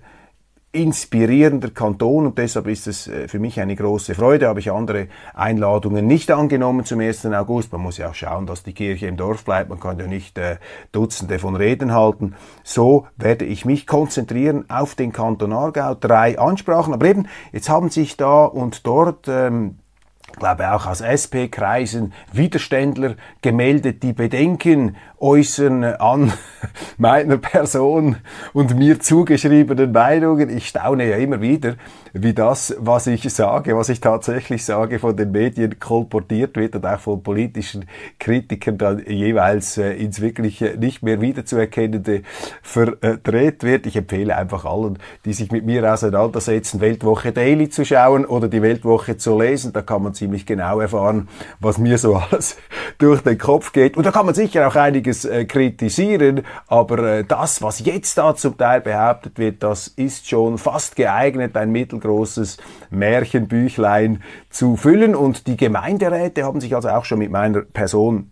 inspirierender 0.75 1.69
Kanton 1.69 2.27
und 2.27 2.37
deshalb 2.37 2.67
ist 2.67 2.85
es 2.85 3.07
äh, 3.07 3.27
für 3.27 3.39
mich 3.39 3.59
eine 3.59 3.75
große 3.75 4.13
Freude. 4.13 4.47
Habe 4.47 4.59
ich 4.59 4.71
andere 4.71 5.07
Einladungen 5.33 6.05
nicht 6.05 6.29
angenommen 6.31 6.83
zum 6.83 6.99
1. 6.99 7.25
August. 7.27 7.71
Man 7.71 7.81
muss 7.81 7.97
ja 7.97 8.09
auch 8.09 8.13
schauen, 8.13 8.45
dass 8.45 8.63
die 8.63 8.73
Kirche 8.73 9.07
im 9.07 9.15
Dorf 9.15 9.45
bleibt. 9.45 9.69
Man 9.69 9.79
kann 9.79 9.97
ja 9.99 10.07
nicht 10.07 10.37
äh, 10.37 10.57
Dutzende 10.91 11.39
von 11.39 11.55
Reden 11.55 11.93
halten. 11.93 12.35
So 12.63 13.07
werde 13.15 13.45
ich 13.45 13.63
mich 13.63 13.87
konzentrieren 13.87 14.65
auf 14.69 14.95
den 14.95 15.13
Kanton 15.13 15.53
Aargau. 15.53 15.95
Drei 15.95 16.37
Ansprachen. 16.37 16.93
Aber 16.93 17.05
eben, 17.05 17.27
jetzt 17.53 17.69
haben 17.69 17.89
sich 17.89 18.17
da 18.17 18.43
und 18.43 18.85
dort 18.85 19.27
ähm, 19.29 19.77
glaube 20.35 20.71
auch 20.71 20.85
aus 20.85 21.01
SP-Kreisen 21.01 22.13
Widerständler 22.31 23.15
gemeldet, 23.41 24.03
die 24.03 24.13
Bedenken 24.13 24.95
äußern 25.19 25.83
an 25.83 26.33
meiner 26.97 27.37
Person 27.37 28.17
und 28.53 28.77
mir 28.77 28.99
zugeschriebenen 28.99 29.91
Meinungen. 29.91 30.55
Ich 30.55 30.67
staune 30.67 31.09
ja 31.09 31.17
immer 31.17 31.41
wieder, 31.41 31.75
wie 32.17 32.33
das, 32.33 32.73
was 32.79 33.07
ich 33.07 33.23
sage, 33.33 33.75
was 33.75 33.89
ich 33.89 33.99
tatsächlich 33.99 34.63
sage, 34.63 34.99
von 34.99 35.17
den 35.17 35.31
Medien 35.31 35.79
kolportiert 35.79 36.55
wird 36.55 36.73
und 36.77 36.85
auch 36.85 36.99
von 36.99 37.21
politischen 37.21 37.85
Kritikern 38.19 38.77
dann 38.77 39.05
jeweils 39.05 39.77
äh, 39.77 39.91
ins 39.91 40.21
wirklich 40.21 40.61
nicht 40.61 41.03
mehr 41.03 41.19
wiederzuerkennende 41.19 42.21
verdreht 42.61 43.63
wird. 43.63 43.85
Ich 43.85 43.97
empfehle 43.97 44.37
einfach 44.37 44.63
allen, 44.63 44.97
die 45.25 45.33
sich 45.33 45.51
mit 45.51 45.65
mir 45.65 45.91
auseinandersetzen, 45.91 46.79
Weltwoche 46.79 47.33
Daily 47.33 47.69
zu 47.69 47.83
schauen 47.83 48.25
oder 48.25 48.47
die 48.47 48.61
Weltwoche 48.61 49.17
zu 49.17 49.37
lesen. 49.37 49.73
Da 49.73 49.81
kann 49.81 50.01
man 50.01 50.13
ziemlich 50.13 50.45
genau 50.45 50.79
erfahren, 50.79 51.27
was 51.59 51.77
mir 51.77 51.97
so 51.97 52.15
alles 52.31 52.55
durch 52.97 53.23
den 53.23 53.37
Kopf 53.37 53.73
geht. 53.73 53.97
Und 53.97 54.05
da 54.05 54.11
kann 54.11 54.25
man 54.25 54.35
sicher 54.35 54.65
auch 54.69 54.75
einiges 54.77 55.25
äh, 55.25 55.43
kritisieren, 55.43 56.43
aber 56.67 56.99
äh, 56.99 57.23
das, 57.25 57.61
was 57.61 57.83
jetzt 57.83 58.17
da 58.17 58.33
zum 58.37 58.57
Teil 58.57 58.79
behauptet 58.79 59.37
wird, 59.37 59.63
das 59.63 59.89
ist 59.89 60.29
schon 60.29 60.57
fast 60.57 60.95
geeignet, 60.95 61.57
ein 61.57 61.73
mittelgroßes 62.05 62.57
Märchenbüchlein 62.89 64.21
zu 64.49 64.75
füllen. 64.75 65.15
Und 65.15 65.47
die 65.47 65.57
Gemeinderäte 65.57 66.43
haben 66.43 66.61
sich 66.61 66.75
also 66.75 66.89
auch 66.89 67.05
schon 67.05 67.19
mit 67.19 67.31
meiner 67.31 67.61
Person 67.61 68.31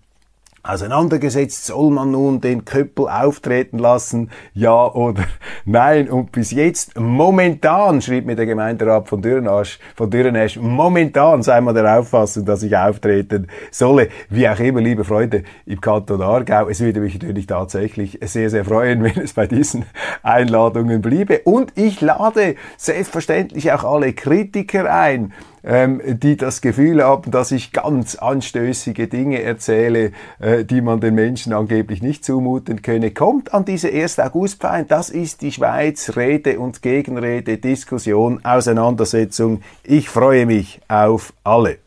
auseinandergesetzt. 0.63 1.65
Soll 1.65 1.91
man 1.91 2.11
nun 2.11 2.41
den 2.41 2.65
Köppel 2.65 3.07
auftreten 3.07 3.77
lassen? 3.77 4.31
Ja 4.53 4.91
oder 4.91 5.25
nein? 5.65 6.09
Und 6.09 6.31
bis 6.31 6.51
jetzt, 6.51 6.97
momentan, 6.97 8.01
schrieb 8.01 8.25
mir 8.25 8.35
der 8.35 8.45
Gemeinderat 8.45 9.07
von 9.07 9.21
Dürrenasch, 9.21 9.79
von 9.95 10.09
Dürrenasch, 10.09 10.57
momentan 10.57 11.43
sei 11.43 11.59
man 11.61 11.75
der 11.75 11.99
Auffassung, 11.99 12.45
dass 12.45 12.63
ich 12.63 12.75
auftreten 12.75 13.47
solle. 13.71 14.09
Wie 14.29 14.47
auch 14.47 14.59
immer, 14.59 14.81
liebe 14.81 15.03
Freunde 15.03 15.43
im 15.65 15.81
Kanton 15.81 16.21
Aargau, 16.21 16.69
es 16.69 16.79
würde 16.79 17.01
mich 17.01 17.15
natürlich 17.15 17.47
tatsächlich 17.47 18.19
sehr, 18.23 18.49
sehr 18.49 18.63
freuen, 18.63 19.03
wenn 19.03 19.21
es 19.21 19.33
bei 19.33 19.47
diesen 19.47 19.85
Einladungen 20.23 21.01
bliebe. 21.01 21.41
Und 21.43 21.73
ich 21.75 21.99
lade 21.99 22.55
selbstverständlich 22.77 23.71
auch 23.73 23.83
alle 23.83 24.13
Kritiker 24.13 24.91
ein, 24.93 25.33
ähm, 25.63 26.01
die 26.05 26.35
das 26.35 26.61
Gefühl 26.61 27.03
haben, 27.03 27.31
dass 27.31 27.51
ich 27.51 27.71
ganz 27.71 28.15
anstößige 28.15 29.07
Dinge 29.07 29.41
erzähle, 29.41 30.11
äh, 30.39 30.65
die 30.65 30.81
man 30.81 30.99
den 30.99 31.15
Menschen 31.15 31.53
angeblich 31.53 32.01
nicht 32.01 32.25
zumuten 32.25 32.81
könne, 32.81 33.11
kommt 33.11 33.53
an 33.53 33.65
diese 33.65 33.89
1. 33.89 34.19
Augustfeier. 34.19 34.83
Das 34.83 35.09
ist 35.09 35.41
die 35.41 35.51
Schweiz, 35.51 36.15
Rede 36.15 36.59
und 36.59 36.81
Gegenrede, 36.81 37.57
Diskussion, 37.57 38.43
Auseinandersetzung. 38.43 39.61
Ich 39.83 40.09
freue 40.09 40.45
mich 40.45 40.81
auf 40.87 41.33
alle, 41.43 41.77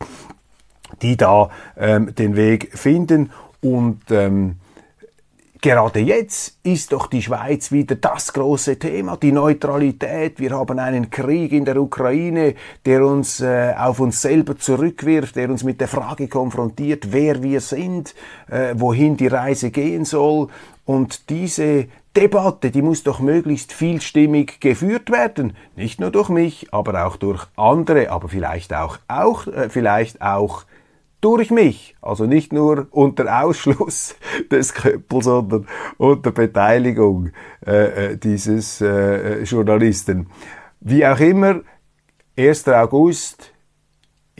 die 1.01 1.17
da 1.17 1.49
ähm, 1.77 2.15
den 2.15 2.35
Weg 2.35 2.77
finden 2.77 3.31
und 3.61 4.01
ähm, 4.09 4.55
Gerade 5.61 6.01
jetzt 6.01 6.59
ist 6.61 6.91
doch 6.91 7.07
die 7.07 7.23
Schweiz 7.23 7.71
wieder 7.71 7.95
das 7.95 8.31
große 8.31 8.77
Thema, 8.77 9.17
die 9.17 9.31
Neutralität. 9.31 10.39
Wir 10.39 10.51
haben 10.51 10.77
einen 10.77 11.09
Krieg 11.09 11.51
in 11.51 11.65
der 11.65 11.81
Ukraine, 11.81 12.53
der 12.85 13.03
uns 13.03 13.41
äh, 13.41 13.73
auf 13.75 13.99
uns 13.99 14.21
selber 14.21 14.55
zurückwirft, 14.57 15.35
der 15.35 15.49
uns 15.49 15.63
mit 15.63 15.81
der 15.81 15.87
Frage 15.87 16.27
konfrontiert, 16.27 17.11
wer 17.11 17.41
wir 17.41 17.61
sind, 17.61 18.13
äh, 18.51 18.75
wohin 18.75 19.17
die 19.17 19.27
Reise 19.27 19.71
gehen 19.71 20.05
soll. 20.05 20.49
Und 20.85 21.31
diese 21.31 21.87
Debatte, 22.15 22.69
die 22.69 22.83
muss 22.83 23.01
doch 23.01 23.19
möglichst 23.19 23.73
vielstimmig 23.73 24.59
geführt 24.59 25.11
werden. 25.11 25.57
Nicht 25.75 25.99
nur 25.99 26.11
durch 26.11 26.29
mich, 26.29 26.67
aber 26.71 27.05
auch 27.05 27.15
durch 27.15 27.47
andere, 27.55 28.11
aber 28.11 28.29
vielleicht 28.29 28.73
auch, 28.75 28.99
auch 29.07 29.47
äh, 29.47 29.69
vielleicht 29.69 30.21
auch 30.21 30.65
durch 31.21 31.51
mich. 31.51 31.95
Also 32.01 32.25
nicht 32.25 32.53
nur 32.53 32.87
unter 32.91 33.43
Ausschluss 33.43 34.15
des 34.51 34.73
Köppel, 34.73 35.21
sondern 35.21 35.67
unter 35.97 36.31
Beteiligung 36.31 37.31
äh, 37.65 38.11
äh 38.11 38.17
dieses 38.17 38.81
äh, 38.81 39.43
Journalisten. 39.43 40.27
Wie 40.79 41.05
auch 41.05 41.19
immer, 41.19 41.61
1. 42.37 42.67
August, 42.67 43.53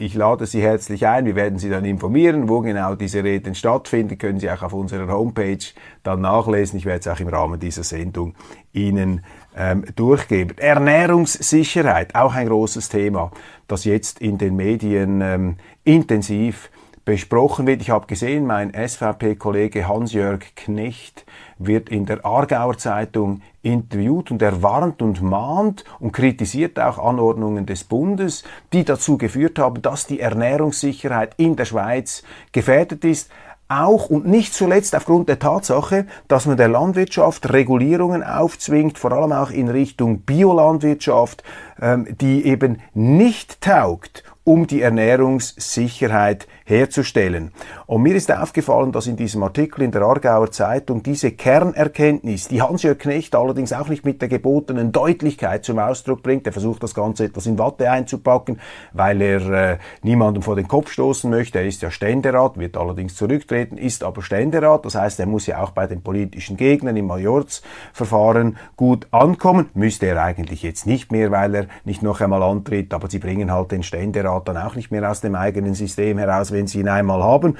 ich 0.00 0.14
lade 0.14 0.46
Sie 0.46 0.62
herzlich 0.62 1.08
ein. 1.08 1.26
Wir 1.26 1.34
werden 1.34 1.58
Sie 1.58 1.68
dann 1.68 1.84
informieren, 1.84 2.48
wo 2.48 2.60
genau 2.60 2.94
diese 2.94 3.24
Reden 3.24 3.56
stattfinden. 3.56 4.16
Können 4.16 4.38
Sie 4.38 4.48
auch 4.48 4.62
auf 4.62 4.72
unserer 4.72 5.08
Homepage 5.08 5.58
dann 6.04 6.20
nachlesen. 6.20 6.78
Ich 6.78 6.86
werde 6.86 7.00
es 7.00 7.08
auch 7.08 7.18
im 7.18 7.26
Rahmen 7.26 7.58
dieser 7.58 7.82
Sendung 7.82 8.34
Ihnen 8.72 9.24
ähm, 9.56 9.84
durchgeben. 9.96 10.56
Ernährungssicherheit, 10.56 12.14
auch 12.14 12.32
ein 12.32 12.46
großes 12.46 12.88
Thema, 12.90 13.32
das 13.66 13.84
jetzt 13.84 14.20
in 14.20 14.38
den 14.38 14.54
Medien 14.54 15.20
ähm, 15.20 15.56
intensiv 15.82 16.70
besprochen 17.08 17.66
wird. 17.66 17.80
Ich 17.80 17.88
habe 17.88 18.06
gesehen, 18.06 18.44
mein 18.44 18.74
SVP-Kollege 18.74 19.88
Hans-Jörg 19.88 20.40
Knecht 20.54 21.24
wird 21.56 21.88
in 21.88 22.04
der 22.04 22.26
Aargauer 22.26 22.76
Zeitung 22.76 23.40
interviewt 23.62 24.30
und 24.30 24.42
er 24.42 24.62
warnt 24.62 25.00
und 25.00 25.22
mahnt 25.22 25.86
und 26.00 26.12
kritisiert 26.12 26.78
auch 26.78 26.98
Anordnungen 26.98 27.64
des 27.64 27.84
Bundes, 27.84 28.44
die 28.74 28.84
dazu 28.84 29.16
geführt 29.16 29.58
haben, 29.58 29.80
dass 29.80 30.06
die 30.06 30.20
Ernährungssicherheit 30.20 31.32
in 31.38 31.56
der 31.56 31.64
Schweiz 31.64 32.24
gefährdet 32.52 33.06
ist 33.06 33.30
auch 33.68 34.08
und 34.10 34.26
nicht 34.26 34.54
zuletzt 34.54 34.94
aufgrund 34.94 35.28
der 35.28 35.38
Tatsache, 35.38 36.06
dass 36.26 36.46
man 36.46 36.56
der 36.56 36.68
Landwirtschaft 36.68 37.52
Regulierungen 37.52 38.22
aufzwingt, 38.22 38.98
vor 38.98 39.12
allem 39.12 39.32
auch 39.32 39.50
in 39.50 39.68
Richtung 39.68 40.20
Biolandwirtschaft, 40.20 41.42
ähm, 41.80 42.06
die 42.18 42.46
eben 42.46 42.80
nicht 42.94 43.60
taugt, 43.60 44.24
um 44.48 44.66
die 44.66 44.80
Ernährungssicherheit 44.80 46.48
herzustellen. 46.64 47.52
Und 47.84 48.02
mir 48.02 48.14
ist 48.14 48.32
aufgefallen, 48.32 48.92
dass 48.92 49.06
in 49.06 49.14
diesem 49.14 49.42
Artikel 49.42 49.82
in 49.82 49.90
der 49.90 50.00
Aargauer 50.00 50.50
Zeitung 50.50 51.02
diese 51.02 51.32
Kernerkenntnis, 51.32 52.48
die 52.48 52.62
Hans-Jörg 52.62 52.98
Knecht 52.98 53.34
allerdings 53.34 53.74
auch 53.74 53.88
nicht 53.88 54.06
mit 54.06 54.22
der 54.22 54.28
gebotenen 54.30 54.90
Deutlichkeit 54.90 55.66
zum 55.66 55.78
Ausdruck 55.78 56.22
bringt, 56.22 56.46
er 56.46 56.54
versucht 56.54 56.82
das 56.82 56.94
Ganze 56.94 57.26
etwas 57.26 57.44
in 57.44 57.58
Watte 57.58 57.90
einzupacken, 57.90 58.58
weil 58.94 59.20
er 59.20 59.50
äh, 59.50 59.78
niemandem 60.02 60.42
vor 60.42 60.56
den 60.56 60.66
Kopf 60.66 60.92
stoßen 60.92 61.28
möchte. 61.28 61.58
Er 61.58 61.66
ist 61.66 61.82
ja 61.82 61.90
Ständerat, 61.90 62.58
wird 62.58 62.78
allerdings 62.78 63.16
zurücktreten, 63.16 63.76
ist 63.76 64.02
aber 64.02 64.22
Ständerat. 64.22 64.86
Das 64.86 64.94
heißt, 64.94 65.20
er 65.20 65.26
muss 65.26 65.46
ja 65.46 65.62
auch 65.62 65.72
bei 65.72 65.86
den 65.86 66.00
politischen 66.00 66.56
Gegnern 66.56 66.96
im 66.96 67.06
Majorzverfahren 67.06 68.56
gut 68.76 69.08
ankommen. 69.10 69.68
Müsste 69.74 70.06
er 70.06 70.22
eigentlich 70.22 70.62
jetzt 70.62 70.86
nicht 70.86 71.12
mehr, 71.12 71.30
weil 71.30 71.54
er 71.54 71.66
nicht 71.84 72.02
noch 72.02 72.22
einmal 72.22 72.42
antritt, 72.42 72.94
aber 72.94 73.10
sie 73.10 73.18
bringen 73.18 73.52
halt 73.52 73.72
den 73.72 73.82
Ständerat 73.82 74.37
dann 74.44 74.56
auch 74.56 74.74
nicht 74.74 74.90
mehr 74.90 75.10
aus 75.10 75.20
dem 75.20 75.34
eigenen 75.34 75.74
System 75.74 76.18
heraus, 76.18 76.52
wenn 76.52 76.66
sie 76.66 76.80
ihn 76.80 76.88
einmal 76.88 77.22
haben. 77.22 77.56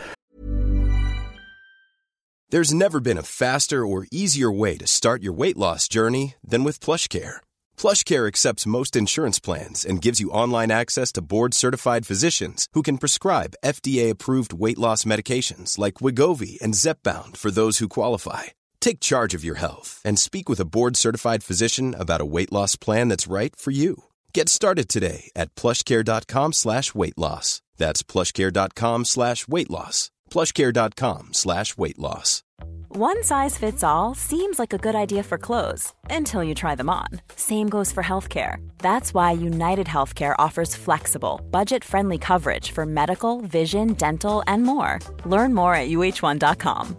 There's 2.50 2.72
never 2.72 2.98
been 2.98 3.18
a 3.18 3.22
faster 3.22 3.86
or 3.86 4.06
easier 4.10 4.50
way 4.50 4.78
to 4.78 4.86
start 4.86 5.22
your 5.22 5.34
weight 5.34 5.58
loss 5.58 5.86
journey 5.86 6.34
than 6.42 6.64
with 6.64 6.80
PlushCare. 6.80 7.42
PlushCare 7.76 8.26
accepts 8.26 8.66
most 8.66 8.96
insurance 8.96 9.38
plans 9.38 9.84
and 9.84 10.00
gives 10.00 10.18
you 10.18 10.30
online 10.30 10.70
access 10.70 11.12
to 11.12 11.20
board-certified 11.20 12.06
physicians 12.06 12.66
who 12.72 12.80
can 12.80 12.96
prescribe 12.96 13.58
FDA-approved 13.62 14.54
weight 14.54 14.78
loss 14.78 15.04
medications 15.04 15.76
like 15.76 16.00
Wigovi 16.00 16.58
and 16.62 16.72
Zepbound 16.72 17.36
for 17.36 17.50
those 17.50 17.78
who 17.78 17.88
qualify. 17.88 18.44
Take 18.80 19.00
charge 19.00 19.34
of 19.34 19.44
your 19.44 19.56
health 19.56 20.00
and 20.02 20.18
speak 20.18 20.48
with 20.48 20.58
a 20.58 20.64
board-certified 20.64 21.44
physician 21.44 21.94
about 21.94 22.22
a 22.22 22.30
weight 22.34 22.50
loss 22.50 22.76
plan 22.76 23.08
that's 23.08 23.26
right 23.26 23.54
for 23.54 23.72
you. 23.72 24.04
Get 24.34 24.48
started 24.48 24.88
today 24.88 25.30
at 25.34 25.54
plushcare.com 25.54 26.52
slash 26.52 26.94
weight 26.94 27.16
loss. 27.18 27.62
That's 27.76 28.02
plushcare.com 28.02 29.04
slash 29.04 29.48
weight 29.48 29.70
loss. 29.70 30.10
Plushcare.com 30.30 31.28
slash 31.32 31.76
weight 31.76 31.98
loss. 31.98 32.42
One 32.90 33.22
size 33.22 33.56
fits 33.56 33.84
all 33.84 34.14
seems 34.14 34.58
like 34.58 34.72
a 34.72 34.78
good 34.78 34.94
idea 34.94 35.22
for 35.22 35.38
clothes 35.38 35.92
until 36.10 36.42
you 36.42 36.54
try 36.54 36.74
them 36.74 36.90
on. 36.90 37.06
Same 37.36 37.68
goes 37.68 37.92
for 37.92 38.02
healthcare. 38.02 38.56
That's 38.78 39.12
why 39.14 39.32
United 39.32 39.86
Healthcare 39.86 40.34
offers 40.38 40.74
flexible, 40.74 41.40
budget 41.50 41.84
friendly 41.84 42.18
coverage 42.18 42.72
for 42.72 42.86
medical, 42.86 43.42
vision, 43.42 43.92
dental, 43.94 44.42
and 44.46 44.62
more. 44.64 44.98
Learn 45.24 45.54
more 45.54 45.74
at 45.74 45.88
uh1.com. 45.90 46.96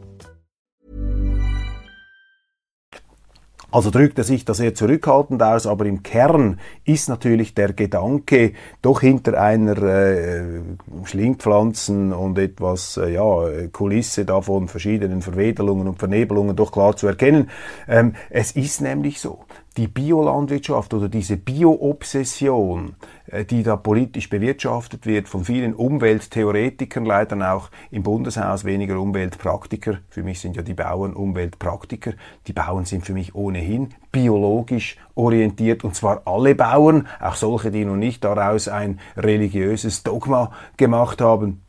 Also 3.71 3.91
drückt 3.91 4.17
er 4.17 4.23
sich 4.23 4.45
da 4.45 4.55
sehr 4.55 4.73
zurückhaltend 4.73 5.43
aus, 5.43 5.67
aber 5.67 5.85
im 5.85 6.01
Kern 6.01 6.59
ist 6.85 7.07
natürlich 7.07 7.53
der 7.53 7.73
Gedanke 7.73 8.53
doch 8.81 9.01
hinter 9.01 9.39
einer 9.39 9.77
äh, 9.83 10.61
Schlingpflanzen 11.03 12.11
und 12.11 12.39
etwas 12.39 12.97
äh, 12.97 13.13
ja, 13.13 13.67
Kulisse 13.71 14.25
davon 14.25 14.67
verschiedenen 14.67 15.21
Verwedelungen 15.21 15.87
und 15.87 15.99
Vernebelungen 15.99 16.55
doch 16.55 16.71
klar 16.71 16.95
zu 16.95 17.05
erkennen. 17.05 17.51
Ähm, 17.87 18.15
es 18.31 18.53
ist 18.53 18.81
nämlich 18.81 19.19
so, 19.19 19.39
die 19.79 19.87
Biolandwirtschaft 19.87 20.93
oder 20.93 21.07
diese 21.07 21.37
Bio-Obsession, 21.37 22.97
äh, 23.27 23.45
die 23.45 23.63
da 23.63 23.77
politisch 23.77 24.29
bewirtschaftet 24.29 25.05
wird 25.05 25.29
von 25.29 25.45
vielen 25.45 25.73
Umwelttheoretikern, 25.73 27.05
leider 27.05 27.53
auch 27.53 27.69
im 27.89 28.03
Bundeshaus 28.03 28.65
weniger 28.65 28.99
Umweltpraktiker. 28.99 29.99
Für 30.09 30.21
mich 30.21 30.41
sind 30.41 30.57
ja 30.57 30.63
die 30.63 30.73
Bauern 30.73 31.13
Umweltpraktiker. 31.13 32.11
Die 32.47 32.51
Bauern 32.51 32.83
sind 32.83 33.05
für 33.05 33.13
mich 33.13 33.35
ohnehin 33.35 33.93
biologisch 34.11 34.97
orientiert 35.15 35.85
und 35.85 35.95
zwar 35.95 36.23
alle 36.25 36.55
Bauern, 36.55 37.07
auch 37.21 37.35
solche, 37.35 37.71
die 37.71 37.85
noch 37.85 37.95
nicht 37.95 38.25
daraus 38.25 38.67
ein 38.67 38.99
religiöses 39.15 40.03
Dogma 40.03 40.51
gemacht 40.75 41.21
haben. 41.21 41.61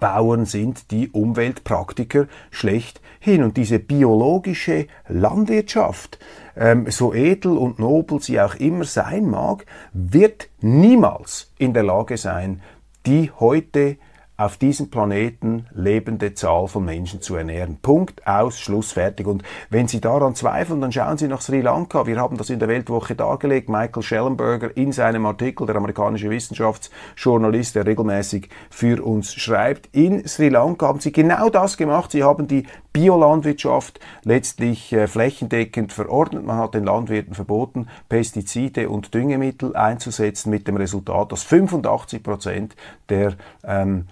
Bauern 0.00 0.44
sind 0.44 0.90
die 0.90 1.10
Umweltpraktiker 1.10 2.26
schlechthin. 2.50 3.42
Und 3.42 3.56
diese 3.56 3.78
biologische 3.78 4.86
Landwirtschaft, 5.08 6.18
ähm, 6.56 6.90
so 6.90 7.14
edel 7.14 7.56
und 7.56 7.78
nobel 7.78 8.20
sie 8.20 8.40
auch 8.40 8.54
immer 8.54 8.84
sein 8.84 9.28
mag, 9.28 9.66
wird 9.92 10.48
niemals 10.60 11.52
in 11.58 11.72
der 11.72 11.82
Lage 11.82 12.16
sein, 12.16 12.62
die 13.06 13.30
heute 13.38 13.96
auf 14.38 14.58
diesem 14.58 14.90
Planeten 14.90 15.66
lebende 15.72 16.34
Zahl 16.34 16.68
von 16.68 16.84
Menschen 16.84 17.22
zu 17.22 17.36
ernähren. 17.36 17.78
Punkt, 17.80 18.26
aus, 18.26 18.58
Schluss, 18.60 18.92
fertig. 18.92 19.26
Und 19.26 19.42
wenn 19.70 19.88
Sie 19.88 20.00
daran 20.00 20.34
zweifeln, 20.34 20.80
dann 20.82 20.92
schauen 20.92 21.16
Sie 21.16 21.26
nach 21.26 21.40
Sri 21.40 21.62
Lanka. 21.62 22.06
Wir 22.06 22.18
haben 22.18 22.36
das 22.36 22.50
in 22.50 22.58
der 22.58 22.68
Weltwoche 22.68 23.14
dargelegt. 23.14 23.70
Michael 23.70 24.02
Schellenberger 24.02 24.76
in 24.76 24.92
seinem 24.92 25.24
Artikel, 25.24 25.66
der 25.66 25.76
amerikanische 25.76 26.28
Wissenschaftsjournalist, 26.28 27.76
der 27.76 27.86
regelmäßig 27.86 28.50
für 28.68 29.02
uns 29.02 29.32
schreibt. 29.32 29.88
In 29.94 30.28
Sri 30.28 30.50
Lanka 30.50 30.86
haben 30.86 31.00
Sie 31.00 31.12
genau 31.12 31.48
das 31.48 31.78
gemacht. 31.78 32.12
Sie 32.12 32.22
haben 32.22 32.46
die 32.46 32.66
Biolandwirtschaft 32.92 34.00
letztlich 34.22 34.92
äh, 34.92 35.06
flächendeckend 35.06 35.92
verordnet. 35.92 36.46
Man 36.46 36.56
hat 36.56 36.74
den 36.74 36.84
Landwirten 36.84 37.34
verboten, 37.34 37.88
Pestizide 38.08 38.88
und 38.88 39.12
Düngemittel 39.12 39.76
einzusetzen, 39.76 40.48
mit 40.50 40.66
dem 40.66 40.76
Resultat, 40.76 41.30
dass 41.30 41.42
85 41.42 42.22
Prozent 42.22 42.76
der 43.10 43.34
ähm, 43.64 44.06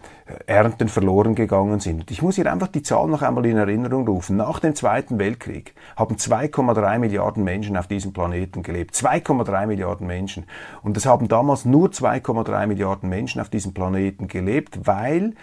Ernten 0.47 0.89
verloren 0.89 1.35
gegangen 1.35 1.81
sind. 1.81 2.11
Ich 2.11 2.23
muss 2.23 2.37
hier 2.37 2.51
einfach 2.51 2.69
die 2.69 2.83
Zahl 2.83 3.09
noch 3.09 3.21
einmal 3.21 3.45
in 3.45 3.59
Erinnerung 3.59 4.09
rufen. 4.09 4.37
Nach 4.37 4.59
dem 4.59 4.75
Zweiten 4.75 5.19
Weltkrieg 5.19 5.75
haben 5.97 6.17
2,3 6.17 6.99
Milliarden 6.99 7.45
Menschen 7.45 7.77
auf 7.77 7.89
diesem 7.89 8.15
Planeten 8.15 8.63
gelebt. 8.63 8.95
2,3 8.95 9.67
Milliarden 9.67 10.07
Menschen. 10.07 10.47
Und 10.83 10.97
es 10.97 11.05
haben 11.05 11.29
damals 11.29 11.67
nur 11.67 11.89
2,3 11.89 12.67
Milliarden 12.67 13.11
Menschen 13.11 13.41
auf 13.43 13.51
diesem 13.51 13.75
Planeten 13.75 14.27
gelebt, 14.27 14.87
weil 14.87 15.35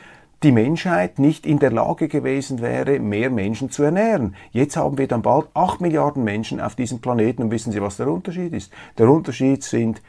die 0.41 0.51
Menschheit 0.51 1.19
nicht 1.19 1.45
in 1.45 1.59
der 1.59 1.71
Lage 1.71 2.07
gewesen 2.07 2.61
wäre, 2.61 2.99
mehr 2.99 3.29
Menschen 3.29 3.69
zu 3.69 3.83
ernähren. 3.83 4.35
Jetzt 4.49 4.75
haben 4.75 4.97
wir 4.97 5.07
dann 5.07 5.21
bald 5.21 5.47
8 5.53 5.81
Milliarden 5.81 6.23
Menschen 6.23 6.59
auf 6.59 6.73
diesem 6.73 6.99
Planeten 6.99 7.43
und 7.43 7.51
wissen 7.51 7.71
Sie, 7.71 7.81
was 7.83 7.97
der 7.97 8.07
Unterschied 8.07 8.51
ist? 8.53 8.73
Der 8.97 9.07
Unterschied 9.07 9.63
sind 9.63 10.01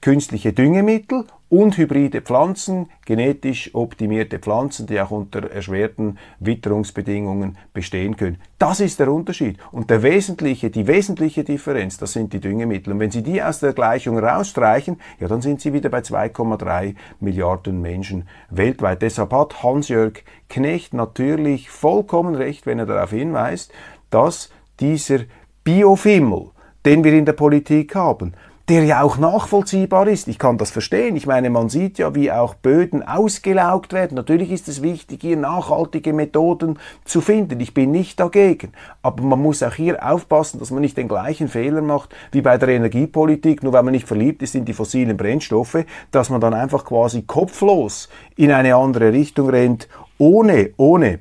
künstliche 0.00 0.52
Düngemittel 0.52 1.24
und 1.48 1.76
hybride 1.78 2.22
Pflanzen, 2.22 2.90
genetisch 3.04 3.70
optimierte 3.72 4.40
Pflanzen, 4.40 4.86
die 4.86 5.00
auch 5.00 5.12
unter 5.12 5.48
erschwerten 5.50 6.18
Witterungsbedingungen 6.40 7.56
bestehen 7.72 8.16
können. 8.16 8.38
Das 8.58 8.80
ist 8.80 8.98
der 8.98 9.12
Unterschied. 9.12 9.58
Und 9.70 9.90
der 9.90 10.02
wesentliche, 10.02 10.70
die 10.70 10.88
wesentliche 10.88 11.44
Differenz, 11.44 11.98
das 11.98 12.14
sind 12.14 12.32
die 12.32 12.40
Düngemittel. 12.40 12.92
Und 12.92 13.00
wenn 13.00 13.12
Sie 13.12 13.22
die 13.22 13.42
aus 13.42 13.60
der 13.60 13.74
Gleichung 13.74 14.18
rausstreichen, 14.18 15.00
ja, 15.20 15.28
dann 15.28 15.40
sind 15.40 15.60
Sie 15.60 15.72
wieder 15.72 15.88
bei 15.88 16.00
2,3 16.00 16.96
Milliarden 17.20 17.80
Menschen 17.80 18.28
weltweit. 18.50 19.02
Deshalb 19.02 19.32
hat 19.32 19.62
Hans-Jörg 19.62 20.24
Knecht 20.48 20.94
natürlich 20.94 21.70
vollkommen 21.70 22.34
recht, 22.34 22.66
wenn 22.66 22.78
er 22.78 22.86
darauf 22.86 23.10
hinweist, 23.10 23.72
dass 24.10 24.50
dieser 24.80 25.20
Biofimmel, 25.64 26.50
den 26.84 27.02
wir 27.02 27.12
in 27.12 27.24
der 27.24 27.32
Politik 27.32 27.94
haben, 27.94 28.34
der 28.68 28.82
ja 28.82 29.02
auch 29.02 29.16
nachvollziehbar 29.16 30.08
ist. 30.08 30.26
Ich 30.26 30.40
kann 30.40 30.58
das 30.58 30.72
verstehen. 30.72 31.14
Ich 31.14 31.26
meine, 31.26 31.50
man 31.50 31.68
sieht 31.68 31.98
ja, 31.98 32.16
wie 32.16 32.32
auch 32.32 32.54
Böden 32.54 33.06
ausgelaugt 33.06 33.92
werden. 33.92 34.16
Natürlich 34.16 34.50
ist 34.50 34.66
es 34.66 34.82
wichtig, 34.82 35.20
hier 35.20 35.36
nachhaltige 35.36 36.12
Methoden 36.12 36.78
zu 37.04 37.20
finden. 37.20 37.60
Ich 37.60 37.74
bin 37.74 37.92
nicht 37.92 38.18
dagegen. 38.18 38.72
Aber 39.02 39.22
man 39.22 39.40
muss 39.40 39.62
auch 39.62 39.74
hier 39.74 40.04
aufpassen, 40.04 40.58
dass 40.58 40.72
man 40.72 40.80
nicht 40.80 40.96
den 40.96 41.06
gleichen 41.06 41.46
Fehler 41.46 41.80
macht 41.80 42.14
wie 42.32 42.40
bei 42.40 42.58
der 42.58 42.70
Energiepolitik, 42.70 43.62
nur 43.62 43.72
weil 43.72 43.84
man 43.84 43.92
nicht 43.92 44.08
verliebt 44.08 44.42
ist 44.42 44.56
in 44.56 44.64
die 44.64 44.74
fossilen 44.74 45.16
Brennstoffe, 45.16 45.84
dass 46.10 46.28
man 46.28 46.40
dann 46.40 46.54
einfach 46.54 46.84
quasi 46.84 47.22
kopflos 47.22 48.08
in 48.34 48.50
eine 48.50 48.74
andere 48.74 49.12
Richtung 49.12 49.48
rennt, 49.48 49.88
ohne, 50.18 50.70
ohne 50.76 51.20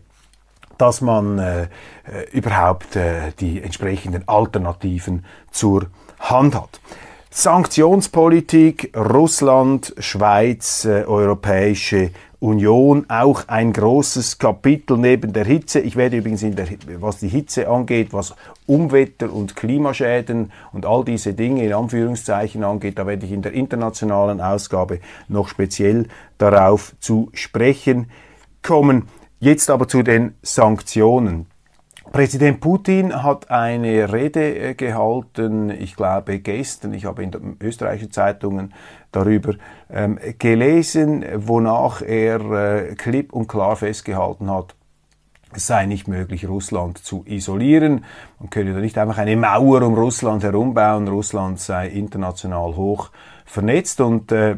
dass 0.79 1.01
man 1.01 1.37
äh, 1.37 1.61
äh 1.63 1.67
überhaupt 2.31 2.95
äh, 2.95 3.31
die 3.39 3.61
entsprechenden 3.61 4.27
Alternativen 4.27 5.25
zur 5.51 5.87
Hand 6.19 6.55
hat. 6.55 6.79
Sanktionspolitik, 7.37 8.95
Russland, 8.95 9.93
Schweiz, 9.99 10.85
äh, 10.85 11.03
Europäische 11.03 12.11
Union, 12.39 13.05
auch 13.09 13.49
ein 13.49 13.73
großes 13.73 14.37
Kapitel 14.37 14.97
neben 14.97 15.33
der 15.33 15.43
Hitze. 15.43 15.81
Ich 15.81 15.97
werde 15.97 16.15
übrigens, 16.15 16.43
in 16.43 16.55
der, 16.55 16.65
was 17.01 17.17
die 17.17 17.27
Hitze 17.27 17.67
angeht, 17.67 18.13
was 18.13 18.33
Umwetter- 18.67 19.33
und 19.33 19.57
Klimaschäden 19.57 20.53
und 20.71 20.85
all 20.85 21.03
diese 21.03 21.33
Dinge 21.33 21.65
in 21.65 21.73
Anführungszeichen 21.73 22.63
angeht, 22.63 22.97
da 22.97 23.05
werde 23.05 23.25
ich 23.25 23.33
in 23.33 23.41
der 23.41 23.51
internationalen 23.51 24.39
Ausgabe 24.39 25.01
noch 25.27 25.49
speziell 25.49 26.07
darauf 26.37 26.95
zu 27.01 27.29
sprechen 27.33 28.09
kommen. 28.61 29.09
Jetzt 29.41 29.69
aber 29.69 29.89
zu 29.89 30.03
den 30.03 30.35
Sanktionen. 30.41 31.47
Präsident 32.15 32.61
Putin 32.61 33.23
hat 33.23 33.51
eine 33.51 34.13
Rede 34.13 34.57
äh, 34.57 34.73
gehalten, 34.73 35.69
ich 35.69 35.97
glaube 35.97 36.39
gestern, 36.39 36.93
ich 36.93 37.03
habe 37.03 37.21
in 37.21 37.31
den 37.31 37.57
österreichischen 37.59 38.09
Zeitungen 38.13 38.73
darüber 39.11 39.55
ähm, 39.89 40.17
gelesen, 40.39 41.25
wonach 41.35 42.01
er 42.01 42.39
äh, 42.51 42.95
klipp 42.95 43.33
und 43.33 43.49
klar 43.49 43.75
festgehalten 43.75 44.49
hat, 44.49 44.75
es 45.53 45.67
sei 45.67 45.87
nicht 45.87 46.07
möglich, 46.07 46.47
Russland 46.47 46.99
zu 46.99 47.25
isolieren. 47.27 48.05
Man 48.39 48.49
könne 48.49 48.73
da 48.73 48.79
nicht 48.79 48.97
einfach 48.97 49.17
eine 49.17 49.35
Mauer 49.35 49.81
um 49.81 49.95
Russland 49.95 50.41
herumbauen. 50.41 51.09
Russland 51.09 51.59
sei 51.59 51.89
international 51.89 52.77
hoch 52.77 53.11
vernetzt 53.43 53.99
und 53.99 54.31
äh, 54.31 54.55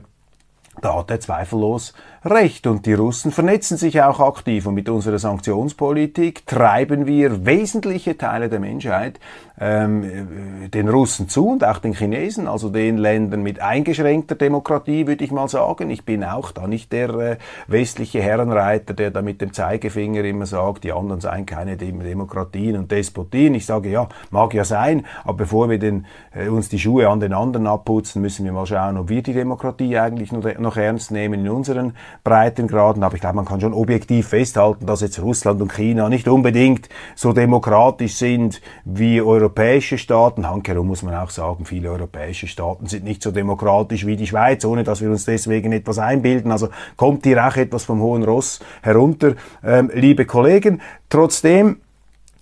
da 0.79 0.95
hat 0.95 1.09
er 1.09 1.19
zweifellos 1.19 1.95
recht. 2.27 2.67
Und 2.67 2.85
die 2.85 2.93
Russen 2.93 3.31
vernetzen 3.31 3.77
sich 3.77 4.01
auch 4.01 4.19
aktiv. 4.19 4.65
Und 4.67 4.75
mit 4.75 4.89
unserer 4.89 5.19
Sanktionspolitik 5.19 6.45
treiben 6.45 7.05
wir 7.05 7.45
wesentliche 7.45 8.17
Teile 8.17 8.49
der 8.49 8.59
Menschheit 8.59 9.19
ähm, 9.59 10.03
äh, 10.03 10.69
den 10.69 10.87
Russen 10.87 11.29
zu 11.29 11.49
und 11.49 11.63
auch 11.63 11.79
den 11.79 11.93
Chinesen, 11.93 12.47
also 12.47 12.69
den 12.69 12.97
Ländern 12.97 13.41
mit 13.41 13.59
eingeschränkter 13.59 14.35
Demokratie, 14.35 15.07
würde 15.07 15.23
ich 15.23 15.31
mal 15.31 15.47
sagen. 15.47 15.89
Ich 15.89 16.05
bin 16.05 16.23
auch 16.23 16.51
da 16.51 16.67
nicht 16.67 16.91
der 16.91 17.09
äh, 17.09 17.37
westliche 17.67 18.21
Herrenreiter, 18.21 18.93
der 18.93 19.11
da 19.11 19.21
mit 19.21 19.41
dem 19.41 19.53
Zeigefinger 19.53 20.23
immer 20.23 20.45
sagt, 20.45 20.83
die 20.83 20.91
anderen 20.91 21.21
seien 21.21 21.45
keine 21.45 21.75
Demokratien 21.75 22.77
und 22.77 22.91
Despotien. 22.91 23.55
Ich 23.55 23.65
sage, 23.65 23.89
ja, 23.89 24.07
mag 24.29 24.53
ja 24.53 24.63
sein, 24.63 25.05
aber 25.23 25.37
bevor 25.37 25.69
wir 25.69 25.79
den, 25.79 26.05
äh, 26.35 26.49
uns 26.49 26.69
die 26.69 26.79
Schuhe 26.79 27.09
an 27.09 27.19
den 27.19 27.33
anderen 27.33 27.65
abputzen, 27.65 28.21
müssen 28.21 28.45
wir 28.45 28.51
mal 28.51 28.67
schauen, 28.67 28.97
ob 28.97 29.09
wir 29.09 29.23
die 29.23 29.33
Demokratie 29.33 29.97
eigentlich 29.97 30.31
noch, 30.31 30.43
noch 30.59 30.77
ernst 30.77 31.09
nehmen 31.09 31.45
in 31.45 31.49
unseren 31.49 31.93
Breitengraden. 32.23 33.03
Aber 33.03 33.15
ich 33.15 33.21
glaube, 33.21 33.35
man 33.35 33.45
kann 33.45 33.61
schon 33.61 33.73
objektiv 33.73 34.29
festhalten, 34.29 34.85
dass 34.85 35.01
jetzt 35.01 35.21
Russland 35.21 35.61
und 35.61 35.73
China 35.73 36.09
nicht 36.09 36.27
unbedingt 36.27 36.89
so 37.15 37.33
demokratisch 37.33 38.15
sind 38.15 38.61
wie 38.85 39.21
europäische 39.21 39.97
Staaten, 39.97 40.49
handkehrum 40.49 40.87
muss 40.87 41.03
man 41.03 41.15
auch 41.15 41.29
sagen, 41.29 41.65
viele 41.65 41.91
europäische 41.91 42.47
Staaten 42.47 42.87
sind 42.87 43.03
nicht 43.03 43.21
so 43.21 43.31
demokratisch 43.31 44.05
wie 44.05 44.15
die 44.15 44.27
Schweiz, 44.27 44.65
ohne 44.65 44.83
dass 44.83 45.01
wir 45.01 45.09
uns 45.09 45.25
deswegen 45.25 45.71
etwas 45.71 45.99
einbilden. 45.99 46.51
Also 46.51 46.69
kommt 46.95 47.25
hier 47.25 47.45
auch 47.45 47.55
etwas 47.55 47.85
vom 47.85 48.01
hohen 48.01 48.23
Ross 48.23 48.59
herunter, 48.81 49.33
ähm, 49.63 49.91
liebe 49.93 50.25
Kollegen. 50.25 50.81
Trotzdem 51.09 51.77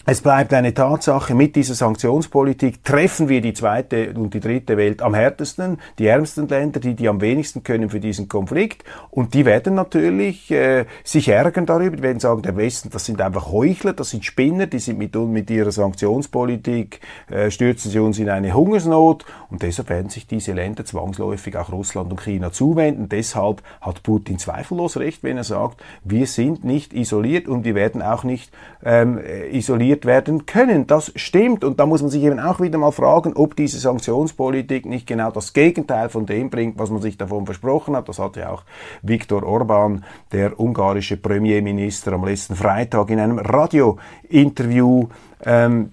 es 0.07 0.21
bleibt 0.21 0.53
eine 0.53 0.71
Tatsache, 0.71 1.33
mit 1.33 1.55
dieser 1.55 1.73
Sanktionspolitik 1.73 2.83
treffen 2.83 3.27
wir 3.27 3.41
die 3.41 3.53
zweite 3.53 4.13
und 4.13 4.35
die 4.35 4.39
dritte 4.39 4.77
Welt 4.77 5.01
am 5.01 5.15
härtesten, 5.15 5.79
die 5.97 6.05
ärmsten 6.05 6.47
Länder, 6.47 6.79
die 6.79 6.93
die 6.93 7.09
am 7.09 7.21
wenigsten 7.21 7.63
können 7.63 7.89
für 7.89 7.99
diesen 7.99 8.29
Konflikt. 8.29 8.83
Und 9.09 9.33
die 9.33 9.45
werden 9.45 9.73
natürlich 9.73 10.51
äh, 10.51 10.85
sich 11.03 11.27
ärgern 11.29 11.65
darüber, 11.65 11.97
die 11.97 12.03
werden 12.03 12.19
sagen, 12.19 12.43
der 12.43 12.55
Westen, 12.55 12.91
das 12.91 13.05
sind 13.05 13.19
einfach 13.19 13.51
Heuchler, 13.51 13.93
das 13.93 14.11
sind 14.11 14.23
Spinner, 14.23 14.67
die 14.67 14.77
sind 14.77 14.99
mit, 14.99 15.15
mit 15.15 15.49
ihrer 15.49 15.71
Sanktionspolitik, 15.71 16.99
äh, 17.31 17.49
stürzen 17.49 17.89
sie 17.89 17.97
uns 17.97 18.19
in 18.19 18.29
eine 18.29 18.53
Hungersnot. 18.53 19.25
Und 19.49 19.63
deshalb 19.63 19.89
werden 19.89 20.09
sich 20.09 20.27
diese 20.27 20.53
Länder 20.53 20.85
zwangsläufig 20.85 21.57
auch 21.57 21.71
Russland 21.71 22.11
und 22.11 22.21
China 22.21 22.51
zuwenden. 22.51 23.09
Deshalb 23.09 23.63
hat 23.81 24.03
Putin 24.03 24.37
zweifellos 24.37 24.97
recht, 24.97 25.23
wenn 25.23 25.37
er 25.37 25.43
sagt, 25.43 25.81
wir 26.03 26.27
sind 26.27 26.63
nicht 26.63 26.93
isoliert 26.93 27.47
und 27.47 27.65
wir 27.65 27.73
werden 27.73 28.03
auch 28.03 28.23
nicht 28.23 28.53
ähm, 28.83 29.19
isoliert 29.51 29.94
kontrolliert 29.95 30.05
werden 30.05 30.45
können. 30.45 30.87
Das 30.87 31.11
stimmt. 31.15 31.63
Und 31.63 31.79
da 31.79 31.85
muss 31.85 32.01
man 32.01 32.11
sich 32.11 32.23
eben 32.23 32.39
auch 32.39 32.59
wieder 32.59 32.77
mal 32.77 32.91
fragen, 32.91 33.33
ob 33.35 33.55
diese 33.55 33.79
Sanktionspolitik 33.79 34.85
nicht 34.85 35.07
genau 35.07 35.31
das 35.31 35.53
Gegenteil 35.53 36.09
von 36.09 36.25
dem 36.25 36.49
bringt, 36.49 36.77
was 36.77 36.89
man 36.89 37.01
sich 37.01 37.17
davon 37.17 37.45
versprochen 37.45 37.95
hat. 37.95 38.09
Das 38.09 38.19
hat 38.19 38.35
ja 38.35 38.51
auch 38.51 38.63
Viktor 39.01 39.43
Orban, 39.43 40.03
der 40.31 40.59
ungarische 40.59 41.17
Premierminister, 41.17 42.13
am 42.13 42.25
letzten 42.25 42.55
Freitag 42.55 43.09
in 43.09 43.19
einem 43.19 43.39
Radiointerview 43.39 45.07
ähm, 45.43 45.91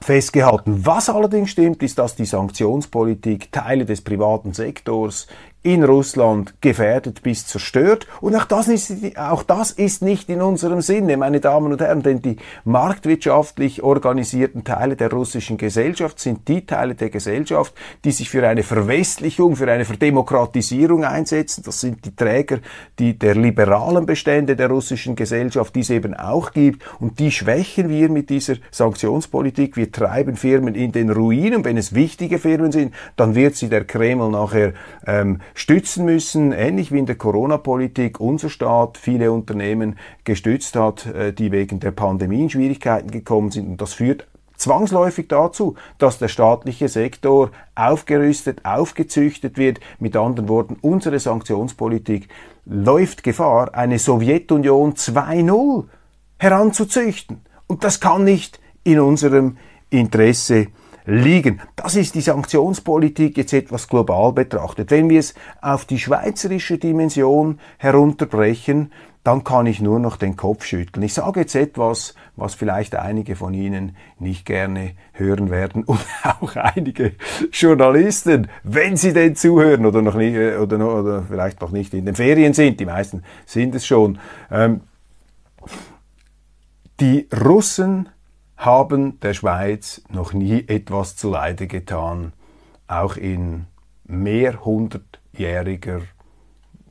festgehalten. 0.00 0.84
Was 0.84 1.08
allerdings 1.08 1.50
stimmt, 1.50 1.82
ist, 1.82 1.98
dass 1.98 2.16
die 2.16 2.26
Sanktionspolitik 2.26 3.50
Teile 3.50 3.84
des 3.84 4.02
privaten 4.02 4.52
Sektors 4.52 5.26
in 5.66 5.82
Russland 5.82 6.54
gefährdet 6.60 7.24
bis 7.24 7.46
zerstört. 7.46 8.06
Und 8.20 8.36
auch 8.36 8.44
das, 8.44 8.68
ist, 8.68 9.18
auch 9.18 9.42
das 9.42 9.72
ist 9.72 10.00
nicht 10.00 10.28
in 10.28 10.40
unserem 10.40 10.80
Sinne, 10.80 11.16
meine 11.16 11.40
Damen 11.40 11.72
und 11.72 11.80
Herren, 11.80 12.04
denn 12.04 12.22
die 12.22 12.36
marktwirtschaftlich 12.64 13.82
organisierten 13.82 14.62
Teile 14.62 14.94
der 14.94 15.10
russischen 15.10 15.56
Gesellschaft 15.56 16.20
sind 16.20 16.46
die 16.46 16.64
Teile 16.64 16.94
der 16.94 17.10
Gesellschaft, 17.10 17.74
die 18.04 18.12
sich 18.12 18.30
für 18.30 18.46
eine 18.46 18.62
Verwestlichung, 18.62 19.56
für 19.56 19.70
eine 19.70 19.84
Verdemokratisierung 19.84 21.04
einsetzen. 21.04 21.64
Das 21.66 21.80
sind 21.80 22.04
die 22.04 22.14
Träger 22.14 22.60
die 23.00 23.18
der 23.18 23.34
liberalen 23.34 24.06
Bestände 24.06 24.54
der 24.54 24.68
russischen 24.68 25.16
Gesellschaft, 25.16 25.74
die 25.74 25.80
es 25.80 25.90
eben 25.90 26.14
auch 26.14 26.52
gibt. 26.52 26.82
Und 27.00 27.18
die 27.18 27.30
schwächen 27.30 27.88
wir 27.88 28.08
mit 28.08 28.30
dieser 28.30 28.54
Sanktionspolitik. 28.70 29.76
Wir 29.76 29.90
treiben 29.90 30.36
Firmen 30.36 30.74
in 30.74 30.92
den 30.92 31.10
Ruin. 31.10 31.56
Und 31.56 31.64
wenn 31.64 31.76
es 31.76 31.94
wichtige 31.94 32.38
Firmen 32.38 32.72
sind, 32.72 32.94
dann 33.16 33.34
wird 33.34 33.56
sie 33.56 33.68
der 33.68 33.84
Kreml 33.84 34.30
nachher 34.30 34.72
ähm, 35.06 35.40
stützen 35.56 36.04
müssen, 36.04 36.52
ähnlich 36.52 36.92
wie 36.92 36.98
in 36.98 37.06
der 37.06 37.16
Corona-Politik 37.16 38.20
unser 38.20 38.50
Staat 38.50 38.98
viele 38.98 39.32
Unternehmen 39.32 39.98
gestützt 40.24 40.76
hat, 40.76 41.06
äh, 41.06 41.32
die 41.32 41.50
wegen 41.50 41.80
der 41.80 41.92
Pandemie 41.92 42.42
in 42.42 42.50
Schwierigkeiten 42.50 43.10
gekommen 43.10 43.50
sind. 43.50 43.66
Und 43.66 43.80
das 43.80 43.94
führt 43.94 44.26
zwangsläufig 44.58 45.28
dazu, 45.28 45.74
dass 45.96 46.18
der 46.18 46.28
staatliche 46.28 46.88
Sektor 46.88 47.50
aufgerüstet, 47.74 48.66
aufgezüchtet 48.66 49.56
wird. 49.56 49.80
Mit 49.98 50.14
anderen 50.14 50.50
Worten, 50.50 50.76
unsere 50.82 51.18
Sanktionspolitik 51.18 52.28
läuft 52.66 53.22
Gefahr, 53.22 53.74
eine 53.74 53.98
Sowjetunion 53.98 54.92
2.0 54.92 55.84
heranzuzüchten. 56.38 57.40
Und 57.66 57.82
das 57.82 58.00
kann 58.00 58.24
nicht 58.24 58.60
in 58.84 59.00
unserem 59.00 59.56
Interesse 59.88 60.66
liegen. 61.06 61.60
Das 61.76 61.96
ist 61.96 62.14
die 62.14 62.20
Sanktionspolitik 62.20 63.36
jetzt 63.38 63.52
etwas 63.52 63.88
global 63.88 64.32
betrachtet. 64.32 64.90
Wenn 64.90 65.08
wir 65.08 65.20
es 65.20 65.34
auf 65.62 65.84
die 65.84 65.98
schweizerische 65.98 66.78
Dimension 66.78 67.60
herunterbrechen, 67.78 68.92
dann 69.26 69.42
kann 69.42 69.66
ich 69.66 69.80
nur 69.80 69.98
noch 69.98 70.18
den 70.18 70.36
Kopf 70.36 70.64
schütteln. 70.64 71.02
Ich 71.02 71.14
sage 71.14 71.40
jetzt 71.40 71.56
etwas, 71.56 72.14
was 72.36 72.54
vielleicht 72.54 72.94
einige 72.94 73.34
von 73.34 73.54
Ihnen 73.54 73.96
nicht 74.20 74.46
gerne 74.46 74.92
hören 75.12 75.50
werden 75.50 75.82
und 75.82 75.98
auch 76.22 76.54
einige 76.54 77.12
Journalisten, 77.50 78.46
wenn 78.62 78.96
sie 78.96 79.12
denn 79.12 79.34
zuhören 79.34 79.84
oder 79.84 80.00
noch 80.00 80.14
nicht, 80.14 80.36
äh, 80.36 80.58
oder, 80.58 80.76
oder 80.96 81.22
vielleicht 81.24 81.60
noch 81.60 81.72
nicht 81.72 81.92
in 81.92 82.06
den 82.06 82.14
Ferien 82.14 82.52
sind, 82.52 82.78
die 82.78 82.86
meisten 82.86 83.24
sind 83.46 83.74
es 83.74 83.84
schon. 83.84 84.20
Ähm, 84.48 84.82
die 87.00 87.28
Russen 87.44 88.08
haben 88.56 89.20
der 89.20 89.34
Schweiz 89.34 90.02
noch 90.08 90.32
nie 90.32 90.64
etwas 90.66 91.16
zuleide 91.16 91.66
getan, 91.66 92.32
auch 92.88 93.16
in 93.16 93.66
mehr 94.04 94.64
hundertjähriger 94.64 96.00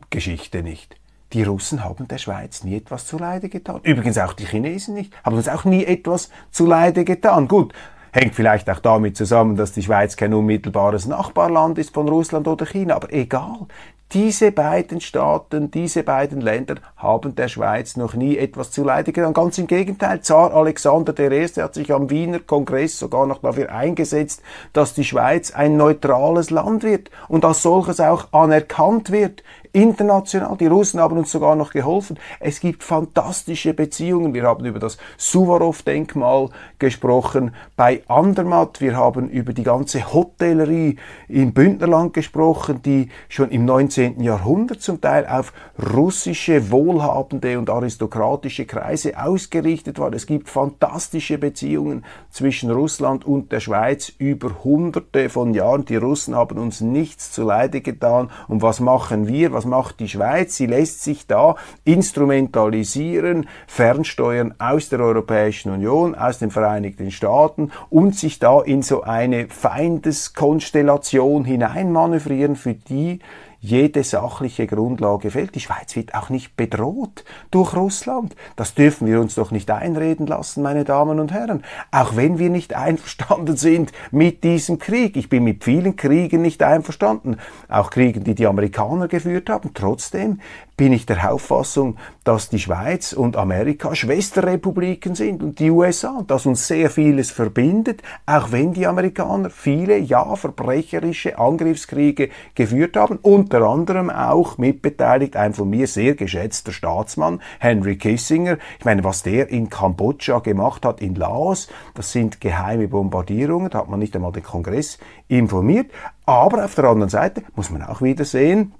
Geschichte 0.10 0.62
nicht. 0.64 0.96
Die 1.34 1.44
Russen 1.44 1.84
haben 1.84 2.08
der 2.08 2.18
Schweiz 2.18 2.64
nie 2.64 2.78
etwas 2.78 3.08
zuleide 3.08 3.50
getan. 3.50 3.82
Übrigens 3.84 4.18
auch 4.18 4.34
die 4.34 4.46
Chinesen 4.46 4.94
nicht, 4.94 5.14
haben 5.24 5.36
uns 5.36 5.50
auch 5.50 5.66
nie 5.66 5.84
etwas 5.84 6.30
zuleide 6.52 7.04
getan. 7.04 7.48
Gut, 7.48 7.74
hängt 8.12 8.36
vielleicht 8.36 8.70
auch 8.70 8.80
damit 8.80 9.18
zusammen, 9.18 9.58
dass 9.58 9.74
die 9.74 9.84
Schweiz 9.84 10.16
kein 10.16 10.34
unmittelbares 10.34 11.06
Nachbarland 11.06 11.78
ist 11.78 11.94
von 11.94 12.08
Russland 12.08 12.48
oder 12.48 12.66
China, 12.66 12.96
aber 12.96 13.12
egal. 13.12 13.68
Diese 14.14 14.52
beiden 14.52 15.02
Staaten, 15.02 15.72
diese 15.72 16.04
beiden 16.04 16.40
Länder 16.40 16.76
haben 16.96 17.36
der 17.36 17.48
Schweiz 17.48 17.98
noch 17.98 18.14
nie 18.14 18.38
etwas 18.38 18.70
zuleide 18.72 19.12
getan. 19.12 19.34
Ganz 19.34 19.58
im 19.58 19.66
Gegenteil, 19.66 20.22
Zar 20.22 20.54
Alexander 20.54 21.14
I. 21.20 21.48
hat 21.60 21.74
sich 21.74 21.92
am 21.92 22.10
Wiener 22.12 22.40
Kongress 22.40 23.00
sogar 23.00 23.26
noch 23.26 23.42
dafür 23.42 23.72
eingesetzt, 23.72 24.44
dass 24.74 24.94
die 24.94 25.04
Schweiz 25.04 25.52
ein 25.52 25.76
neutrales 25.76 26.52
Land 26.52 26.84
wird 26.84 27.10
und 27.28 27.44
als 27.44 27.64
solches 27.64 28.00
auch 28.00 28.32
anerkannt 28.32 29.12
wird 29.12 29.44
international. 29.76 30.56
Die 30.58 30.68
Russen 30.68 31.02
haben 31.02 31.18
uns 31.18 31.32
sogar 31.32 31.56
noch 31.56 31.72
geholfen. 31.72 32.18
Es 32.40 32.62
gibt 32.62 32.82
fantastische 32.84 33.74
Beziehungen. 33.74 34.34
Wir 34.34 34.44
haben 34.44 34.66
über 34.66 34.80
das 34.80 34.98
Suvorov-Denkmal 35.18 36.50
gesprochen 36.80 37.54
bei 37.76 38.02
Andermatt. 38.08 38.80
Wir 38.80 38.96
haben 38.96 39.30
über 39.30 39.52
die 39.52 39.64
ganze 39.64 40.14
Hotellerie 40.14 40.96
im 41.28 41.54
Bündnerland 41.54 42.14
gesprochen, 42.14 42.82
die 42.84 43.10
schon 43.28 43.50
im 43.50 43.66
19. 43.66 44.22
Jahrhundert 44.22 44.82
zum 44.82 45.02
Teil 45.02 45.28
auf 45.28 45.52
russische 45.94 46.72
wohlhabende 46.72 47.60
und 47.60 47.70
aristokratische 47.70 48.66
Kreise 48.66 49.22
ausgerichtet 49.22 50.00
war. 50.00 50.14
Es 50.14 50.26
gibt 50.26 50.48
fantastische 50.48 51.38
Beziehungen 51.38 52.06
zwischen 52.30 52.72
Russland 52.72 53.26
und 53.26 53.52
der 53.52 53.60
Schweiz 53.60 54.14
über 54.20 54.64
hunderte 54.64 55.28
von 55.30 55.54
Jahren. 55.54 55.84
Die 55.84 55.98
Russen 55.98 56.34
haben 56.34 56.58
uns 56.60 56.80
nichts 56.80 57.34
zuleide 57.34 57.82
getan. 57.82 58.32
Und 58.48 58.62
was 58.62 58.80
machen 58.80 59.28
wir? 59.28 59.52
Was 59.52 59.65
macht 59.66 60.00
die 60.00 60.08
Schweiz? 60.08 60.56
Sie 60.56 60.66
lässt 60.66 61.04
sich 61.04 61.28
da 61.28 61.56
instrumentalisieren, 61.84 63.48
fernsteuern 63.68 64.56
aus 64.60 64.90
der 64.90 65.00
Europäischen 65.00 65.72
Union, 65.72 66.16
aus 66.16 66.40
den 66.40 66.52
Vereinigten 66.52 67.12
Staaten 67.12 67.72
und 67.90 68.16
sich 68.16 68.40
da 68.40 68.62
in 68.62 68.82
so 68.82 69.04
eine 69.04 69.48
Feindeskonstellation 69.50 71.46
hineinmanövrieren, 71.46 72.56
für 72.56 72.74
die 72.74 73.20
jede 73.66 74.04
sachliche 74.04 74.68
Grundlage 74.68 75.32
fehlt. 75.32 75.56
Die 75.56 75.60
Schweiz 75.60 75.96
wird 75.96 76.14
auch 76.14 76.30
nicht 76.30 76.56
bedroht 76.56 77.26
durch 77.50 77.76
Russland. 77.76 78.36
Das 78.56 78.76
dürfen 78.76 79.08
wir 79.08 79.20
uns 79.20 79.36
doch 79.36 79.50
nicht 79.50 79.72
einreden 79.72 80.28
lassen, 80.28 80.62
meine 80.62 80.84
Damen 80.84 81.20
und 81.20 81.32
Herren. 81.32 81.64
Auch 81.92 82.16
wenn 82.16 82.38
wir 82.38 82.50
nicht 82.52 82.76
einverstanden 82.76 83.58
sind 83.58 83.92
mit 84.12 84.44
diesem 84.44 84.78
Krieg. 84.78 85.18
Ich 85.18 85.30
bin 85.30 85.44
mit 85.44 85.64
vielen 85.64 85.96
Kriegen 85.96 86.44
nicht 86.44 86.62
einverstanden. 86.62 87.38
Auch 87.68 87.90
Kriegen, 87.90 88.24
die 88.24 88.36
die 88.36 88.46
Amerikaner 88.46 89.08
geführt 89.08 89.50
haben. 89.50 89.72
Trotzdem 89.74 90.42
bin 90.78 90.92
ich 90.92 91.06
der 91.06 91.32
Auffassung, 91.32 91.98
dass 92.24 92.50
die 92.50 92.60
Schweiz 92.60 93.14
und 93.14 93.38
Amerika 93.38 93.96
Schwesterrepubliken 93.96 95.16
sind 95.16 95.42
und 95.42 95.60
die 95.60 95.72
USA 95.72 96.18
und 96.18 96.32
dass 96.32 96.46
uns 96.46 96.68
sehr 96.68 96.90
vieles 96.90 97.32
verbindet, 97.32 98.02
auch 98.26 98.52
wenn 98.52 98.74
die 98.74 98.88
Amerikaner 98.88 99.50
viele, 99.50 99.98
ja, 99.98 100.36
verbrecherische 100.36 101.38
Angriffskriege 101.38 102.30
geführt 102.56 102.98
haben, 102.98 103.20
unter 103.22 103.62
anderem 103.62 104.10
auch 104.10 104.58
mitbeteiligt 104.58 105.38
ein 105.38 105.54
von 105.54 105.70
mir 105.70 105.88
sehr 105.88 106.16
geschätzter 106.16 106.74
Staatsmann, 106.74 107.42
Henry 107.60 107.98
Kissinger. 107.98 108.58
Ich 108.80 108.86
meine, 108.86 109.04
was 109.04 109.24
der 109.24 109.50
in 109.50 109.70
Kambodscha 109.70 110.40
gemacht 110.40 110.86
hat, 110.86 111.02
in 111.02 111.16
Laos, 111.16 111.70
das 111.94 112.12
sind 112.12 112.42
geheime 112.42 112.88
Bombardierungen, 112.88 113.70
da 113.70 113.80
hat 113.80 113.90
man 113.90 114.00
nicht 114.00 114.16
einmal 114.16 114.34
den 114.34 114.44
Kongress 114.44 114.98
informiert, 115.28 115.92
aber 116.26 116.66
auf 116.66 116.76
der 116.76 116.86
anderen 116.86 117.10
Seite 117.10 117.44
muss 117.56 117.70
man 117.70 117.82
auch 117.82 118.02
wieder 118.02 118.26
sehen, 118.26 118.74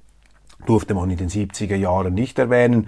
durfte 0.66 0.94
man 0.94 1.10
in 1.10 1.18
den 1.18 1.30
70er 1.30 1.76
Jahren 1.76 2.14
nicht 2.14 2.40
erwähnen. 2.40 2.88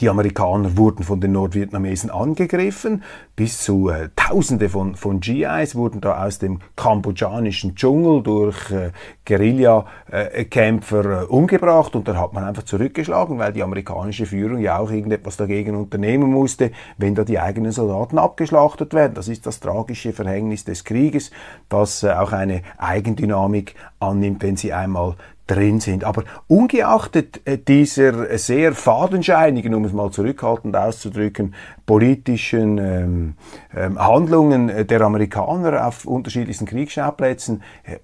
Die 0.00 0.08
Amerikaner 0.08 0.76
wurden 0.76 1.02
von 1.02 1.20
den 1.20 1.32
Nordvietnamesen 1.32 2.10
angegriffen. 2.10 3.02
Bis 3.34 3.62
zu 3.62 3.88
äh, 3.88 4.10
Tausende 4.14 4.68
von, 4.68 4.94
von 4.94 5.20
GIs 5.20 5.74
wurden 5.74 6.00
da 6.00 6.24
aus 6.24 6.38
dem 6.38 6.60
kambodschanischen 6.76 7.74
Dschungel 7.74 8.22
durch 8.22 8.70
äh, 8.70 8.90
Guerilla-Kämpfer 9.26 11.22
äh, 11.22 11.24
umgebracht 11.24 11.96
und 11.96 12.06
dann 12.06 12.18
hat 12.18 12.32
man 12.32 12.44
einfach 12.44 12.64
zurückgeschlagen, 12.64 13.38
weil 13.38 13.52
die 13.52 13.62
amerikanische 13.62 14.26
Führung 14.26 14.58
ja 14.58 14.78
auch 14.78 14.90
irgendetwas 14.90 15.36
dagegen 15.36 15.74
unternehmen 15.74 16.30
musste, 16.30 16.70
wenn 16.98 17.14
da 17.14 17.24
die 17.24 17.38
eigenen 17.38 17.72
Soldaten 17.72 18.18
abgeschlachtet 18.18 18.92
werden. 18.94 19.14
Das 19.14 19.28
ist 19.28 19.46
das 19.46 19.60
tragische 19.60 20.12
Verhängnis 20.12 20.64
des 20.64 20.84
Krieges, 20.84 21.30
das 21.68 22.02
äh, 22.02 22.10
auch 22.10 22.32
eine 22.32 22.62
Eigendynamik 22.76 23.74
annimmt, 24.00 24.42
wenn 24.42 24.56
sie 24.56 24.72
einmal 24.72 25.16
drin 25.48 25.80
sind. 25.80 26.04
Aber 26.04 26.22
ungeachtet 26.46 27.40
äh, 27.44 27.58
dieser 27.58 28.38
sehr 28.38 28.72
fadenscheinigen, 28.72 29.74
um 29.74 29.84
es 29.84 29.92
mal 29.92 30.10
zurückhaltend 30.10 30.76
auszudrücken, 30.76 31.54
politischen 31.86 32.78
ähm, 32.78 33.34
ähm, 33.74 33.98
Handlungen 33.98 34.86
der 34.86 35.00
Amerikaner 35.00 35.86
auf 35.86 36.04
unterschiedlichsten 36.04 36.66
Kriegsschauplätzen, 36.66 37.62
äh, 37.84 37.96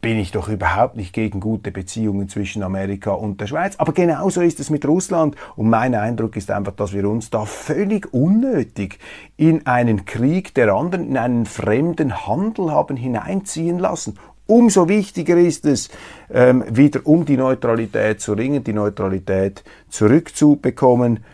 bin 0.00 0.18
ich 0.18 0.30
doch 0.30 0.48
überhaupt 0.48 0.96
nicht 0.96 1.12
gegen 1.12 1.40
gute 1.40 1.72
Beziehungen 1.72 2.28
zwischen 2.28 2.62
Amerika 2.62 3.12
und 3.12 3.40
der 3.40 3.46
Schweiz. 3.46 3.76
Aber 3.78 3.92
genauso 3.92 4.42
ist 4.42 4.60
es 4.60 4.70
mit 4.70 4.86
Russland. 4.86 5.36
Und 5.56 5.70
mein 5.70 5.94
Eindruck 5.94 6.36
ist 6.36 6.50
einfach, 6.50 6.72
dass 6.72 6.92
wir 6.92 7.08
uns 7.08 7.30
da 7.30 7.46
völlig 7.46 8.12
unnötig 8.12 8.98
in 9.36 9.66
einen 9.66 10.04
Krieg 10.04 10.54
der 10.54 10.74
anderen, 10.74 11.08
in 11.08 11.16
einen 11.16 11.46
fremden 11.46 12.26
Handel 12.26 12.70
haben 12.70 12.96
hineinziehen 12.96 13.78
lassen 13.78 14.18
Umso 14.50 14.88
wichtiger 14.88 15.36
ist 15.36 15.64
es, 15.64 15.90
ähm, 16.28 16.64
wieder 16.68 17.06
um 17.06 17.24
die 17.24 17.36
Neutralität 17.36 18.20
zu 18.20 18.32
ringen, 18.32 18.64
die 18.64 18.72
Neutralität 18.72 19.62
zurückzubekommen. 19.90 21.24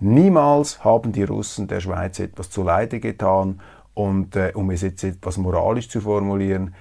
Niemals 0.00 0.82
haben 0.82 1.12
die 1.12 1.22
Russen 1.22 1.68
der 1.68 1.78
Schweiz 1.78 2.18
etwas 2.18 2.50
zuleide 2.50 2.98
getan. 2.98 3.60
Und 3.94 4.34
äh, 4.34 4.50
um 4.52 4.72
es 4.72 4.82
jetzt 4.82 5.04
etwas 5.04 5.36
moralisch 5.36 5.88
zu 5.88 6.00
formulieren, 6.00 6.74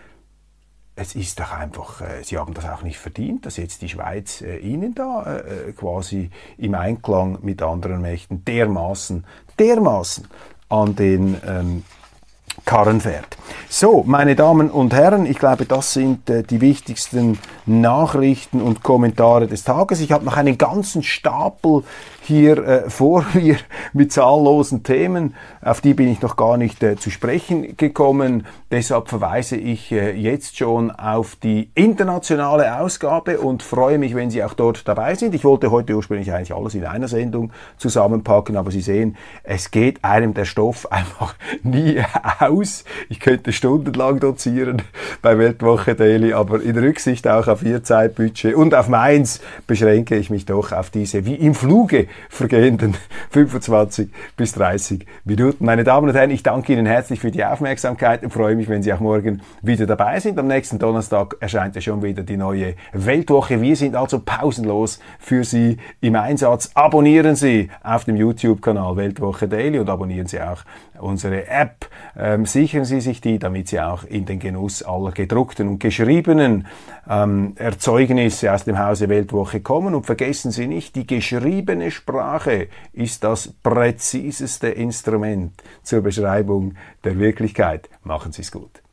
es 0.95 1.13
ist 1.13 1.39
doch 1.39 1.51
einfach, 1.51 2.01
äh, 2.01 2.23
sie 2.23 2.39
haben 2.39 2.55
das 2.55 2.67
auch 2.67 2.81
nicht 2.81 2.97
verdient, 2.97 3.45
dass 3.45 3.57
jetzt 3.57 3.83
die 3.83 3.89
Schweiz 3.89 4.41
äh, 4.41 4.57
ihnen 4.57 4.95
da 4.95 5.37
äh, 5.37 5.71
quasi 5.73 6.31
im 6.57 6.73
Einklang 6.73 7.37
mit 7.43 7.61
anderen 7.61 8.01
Mächten 8.01 8.43
dermaßen, 8.43 9.23
dermaßen 9.59 10.27
an 10.67 10.95
den 10.95 11.37
ähm, 11.45 11.83
Karren 12.65 12.99
fährt. 12.99 13.37
So, 13.69 14.03
meine 14.05 14.35
Damen 14.35 14.71
und 14.71 14.93
Herren, 14.93 15.25
ich 15.25 15.37
glaube, 15.37 15.65
das 15.65 15.93
sind 15.93 16.29
äh, 16.29 16.43
die 16.43 16.61
wichtigsten 16.61 17.37
Nachrichten 17.65 18.61
und 18.61 18.83
Kommentare 18.83 19.47
des 19.47 19.63
Tages. 19.63 20.01
Ich 20.01 20.11
habe 20.11 20.25
noch 20.25 20.37
einen 20.37 20.57
ganzen 20.57 21.03
Stapel 21.03 21.83
hier 22.25 22.57
äh, 22.57 22.89
vor 22.89 23.25
mir 23.33 23.57
mit 23.93 24.11
zahllosen 24.11 24.83
Themen. 24.83 25.35
Auf 25.61 25.81
die 25.81 25.93
bin 25.93 26.07
ich 26.07 26.21
noch 26.21 26.35
gar 26.35 26.57
nicht 26.57 26.83
äh, 26.83 26.95
zu 26.95 27.09
sprechen 27.09 27.77
gekommen. 27.77 28.45
Deshalb 28.71 29.09
verweise 29.09 29.55
ich 29.55 29.91
äh, 29.91 30.11
jetzt 30.11 30.57
schon 30.57 30.91
auf 30.91 31.35
die 31.35 31.69
internationale 31.75 32.79
Ausgabe 32.79 33.39
und 33.39 33.63
freue 33.63 33.97
mich, 33.97 34.15
wenn 34.15 34.29
Sie 34.29 34.43
auch 34.43 34.53
dort 34.53 34.87
dabei 34.87 35.15
sind. 35.15 35.33
Ich 35.35 35.43
wollte 35.43 35.71
heute 35.71 35.95
ursprünglich 35.95 36.31
eigentlich 36.31 36.53
alles 36.53 36.75
in 36.75 36.85
einer 36.85 37.07
Sendung 37.07 37.51
zusammenpacken, 37.77 38.57
aber 38.57 38.71
Sie 38.71 38.81
sehen, 38.81 39.15
es 39.43 39.71
geht 39.71 40.03
einem 40.03 40.33
der 40.33 40.45
Stoff 40.45 40.91
einfach 40.91 41.35
nie 41.63 42.01
aus. 42.39 42.83
Ich 43.09 43.19
könnte 43.19 43.53
stundenlang 43.53 44.19
dozieren 44.19 44.81
bei 45.21 45.37
Weltwoche 45.37 45.95
Daily, 45.95 46.33
aber 46.33 46.61
in 46.61 46.77
Rücksicht 46.77 47.27
auch 47.27 47.47
auf 47.47 47.63
Ihr 47.63 47.83
Zeitbudget 47.83 48.55
und 48.55 48.73
auf 48.73 48.87
meins 48.87 49.41
beschränke 49.67 50.15
ich 50.15 50.29
mich 50.29 50.45
doch 50.45 50.71
auf 50.71 50.89
diese 50.89 51.25
wie 51.25 51.35
im 51.35 51.53
Fluge 51.53 52.07
vergehenden 52.29 52.95
25 53.31 54.09
bis 54.37 54.53
30 54.53 55.05
Minuten. 55.23 55.65
Meine 55.65 55.83
Damen 55.83 56.09
und 56.09 56.15
Herren, 56.15 56.31
ich 56.31 56.43
danke 56.43 56.73
Ihnen 56.73 56.85
herzlich 56.85 57.19
für 57.19 57.31
die 57.31 57.43
Aufmerksamkeit 57.43 58.23
und 58.23 58.31
freue 58.31 58.55
mich, 58.55 58.69
wenn 58.69 58.83
Sie 58.83 58.93
auch 58.93 58.99
morgen 58.99 59.41
wieder 59.61 59.85
dabei 59.85 60.19
sind. 60.19 60.39
Am 60.39 60.47
nächsten 60.47 60.79
Donnerstag 60.79 61.35
erscheint 61.39 61.75
ja 61.75 61.81
schon 61.81 62.01
wieder 62.03 62.23
die 62.23 62.37
neue 62.37 62.75
Weltwoche. 62.93 63.61
Wir 63.61 63.75
sind 63.75 63.95
also 63.95 64.19
pausenlos 64.19 64.99
für 65.19 65.43
Sie 65.43 65.77
im 66.01 66.15
Einsatz. 66.15 66.71
Abonnieren 66.73 67.35
Sie 67.35 67.69
auf 67.83 68.05
dem 68.05 68.15
YouTube-Kanal 68.15 68.95
Weltwoche 68.95 69.47
Daily 69.47 69.79
und 69.79 69.89
abonnieren 69.89 70.27
Sie 70.27 70.41
auch 70.41 70.63
unsere 70.99 71.47
App. 71.47 71.89
Ähm, 72.17 72.45
sichern 72.45 72.85
Sie 72.85 73.01
sich 73.01 73.21
die, 73.21 73.39
damit 73.39 73.67
Sie 73.67 73.79
auch 73.79 74.03
in 74.03 74.25
den 74.25 74.39
Genuss 74.39 74.83
aller 74.83 75.11
gedruckten 75.11 75.67
und 75.67 75.79
geschriebenen 75.79 76.67
ähm, 77.09 77.53
Erzeugnisse 77.57 78.53
aus 78.53 78.65
dem 78.65 78.79
Hause 78.79 79.09
Weltwoche 79.09 79.61
kommen. 79.61 79.95
Und 79.95 80.05
vergessen 80.05 80.51
Sie 80.51 80.67
nicht, 80.67 80.95
die 80.95 81.07
geschriebene 81.07 81.91
Sprache 81.91 82.67
ist 82.93 83.23
das 83.23 83.53
präziseste 83.63 84.69
Instrument 84.69 85.53
zur 85.83 86.01
Beschreibung 86.01 86.75
der 87.03 87.19
Wirklichkeit. 87.19 87.89
Machen 88.03 88.31
Sie 88.31 88.41
es 88.41 88.51
gut. 88.51 88.84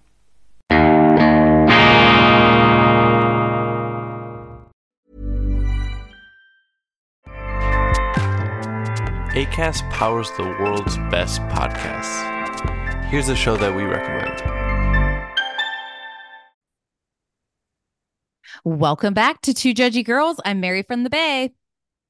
ACAST 9.34 9.88
powers 9.88 10.30
the 10.32 10.42
world's 10.42 10.98
best 11.10 11.40
podcasts. 11.44 13.06
Here's 13.06 13.30
a 13.30 13.34
show 13.34 13.56
that 13.56 13.74
we 13.74 13.84
recommend. 13.84 14.42
Welcome 18.62 19.14
back 19.14 19.40
to 19.40 19.54
Two 19.54 19.72
Judgy 19.72 20.04
Girls. 20.04 20.38
I'm 20.44 20.60
Mary 20.60 20.82
from 20.82 21.02
the 21.02 21.08
Bay. 21.08 21.54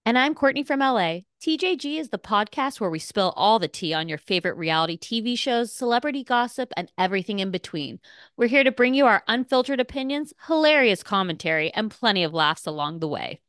And 0.05 0.19
I'm 0.19 0.35
Courtney 0.35 0.65
from 0.65 0.81
LA. 0.81 1.21
TJG 1.41 1.97
is 2.01 2.09
the 2.09 2.19
podcast 2.19 2.81
where 2.81 2.91
we 2.91 2.99
spill 2.99 3.33
all 3.37 3.61
the 3.61 3.69
tea 3.69 3.95
on 3.95 4.09
your 4.09 4.19
favorite 4.19 4.57
reality 4.57 4.99
TV 4.99 5.39
shows, 5.39 5.73
celebrity 5.73 6.25
gossip, 6.25 6.73
and 6.77 6.91
everything 6.99 7.39
in 7.39 7.53
between. 7.53 8.01
We're 8.37 8.49
here 8.49 8.65
to 8.65 8.73
bring 8.73 8.95
you 8.95 9.07
our 9.07 9.23
unfiltered 9.29 9.79
opinions, 9.79 10.35
hilarious 10.49 11.05
commentary, 11.05 11.73
and 11.73 11.89
plenty 11.89 12.25
of 12.25 12.35
laughs 12.35 12.67
along 12.67 12.99
the 12.99 13.07
way. 13.07 13.42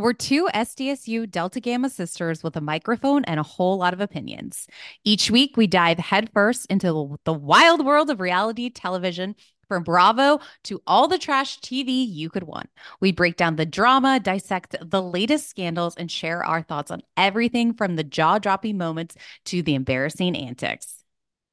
We're 0.00 0.14
two 0.14 0.48
SDSU 0.54 1.30
Delta 1.30 1.60
Gamma 1.60 1.90
sisters 1.90 2.42
with 2.42 2.56
a 2.56 2.62
microphone 2.62 3.22
and 3.26 3.38
a 3.38 3.42
whole 3.42 3.76
lot 3.76 3.92
of 3.92 4.00
opinions. 4.00 4.66
Each 5.04 5.30
week, 5.30 5.58
we 5.58 5.66
dive 5.66 5.98
headfirst 5.98 6.64
into 6.70 7.18
the 7.24 7.32
wild 7.34 7.84
world 7.84 8.08
of 8.08 8.18
reality 8.18 8.70
television 8.70 9.34
from 9.68 9.82
Bravo 9.82 10.40
to 10.64 10.80
all 10.86 11.06
the 11.06 11.18
trash 11.18 11.58
TV 11.58 12.06
you 12.08 12.30
could 12.30 12.44
want. 12.44 12.70
We 13.00 13.12
break 13.12 13.36
down 13.36 13.56
the 13.56 13.66
drama, 13.66 14.18
dissect 14.20 14.74
the 14.80 15.02
latest 15.02 15.50
scandals, 15.50 15.94
and 15.96 16.10
share 16.10 16.42
our 16.42 16.62
thoughts 16.62 16.90
on 16.90 17.02
everything 17.18 17.74
from 17.74 17.96
the 17.96 18.04
jaw 18.04 18.38
dropping 18.38 18.78
moments 18.78 19.16
to 19.44 19.62
the 19.62 19.74
embarrassing 19.74 20.34
antics. 20.34 20.99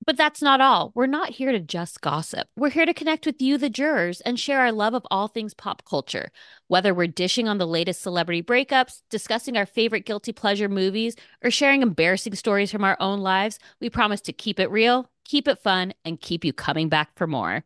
But 0.07 0.15
that's 0.15 0.41
not 0.41 0.61
all. 0.61 0.93
We're 0.95 1.05
not 1.05 1.31
here 1.31 1.51
to 1.51 1.59
just 1.59 1.99
gossip. 1.99 2.47
We're 2.55 2.69
here 2.69 2.85
to 2.85 2.93
connect 2.93 3.25
with 3.25 3.41
you, 3.41 3.57
the 3.57 3.69
jurors, 3.69 4.21
and 4.21 4.39
share 4.39 4.61
our 4.61 4.71
love 4.71 4.93
of 4.93 5.05
all 5.11 5.27
things 5.27 5.53
pop 5.53 5.83
culture. 5.83 6.31
Whether 6.69 6.93
we're 6.93 7.07
dishing 7.07 7.49
on 7.49 7.57
the 7.57 7.67
latest 7.67 8.01
celebrity 8.01 8.41
breakups, 8.41 9.01
discussing 9.09 9.57
our 9.57 9.65
favorite 9.65 10.05
guilty 10.05 10.31
pleasure 10.31 10.69
movies, 10.69 11.17
or 11.43 11.51
sharing 11.51 11.81
embarrassing 11.81 12.35
stories 12.35 12.71
from 12.71 12.85
our 12.85 12.95
own 13.01 13.19
lives, 13.19 13.59
we 13.81 13.89
promise 13.89 14.21
to 14.21 14.31
keep 14.31 14.61
it 14.61 14.71
real, 14.71 15.11
keep 15.25 15.45
it 15.45 15.59
fun, 15.59 15.93
and 16.05 16.21
keep 16.21 16.45
you 16.45 16.53
coming 16.53 16.87
back 16.87 17.09
for 17.17 17.27
more. 17.27 17.65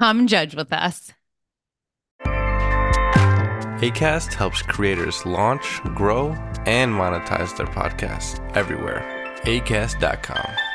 Come 0.00 0.26
judge 0.26 0.54
with 0.54 0.72
us. 0.72 1.12
ACAST 3.82 4.32
helps 4.32 4.62
creators 4.62 5.26
launch, 5.26 5.82
grow, 5.94 6.28
and 6.64 6.90
monetize 6.94 7.54
their 7.58 7.66
podcasts 7.66 8.40
everywhere. 8.56 9.02
ACAST.com. 9.42 10.71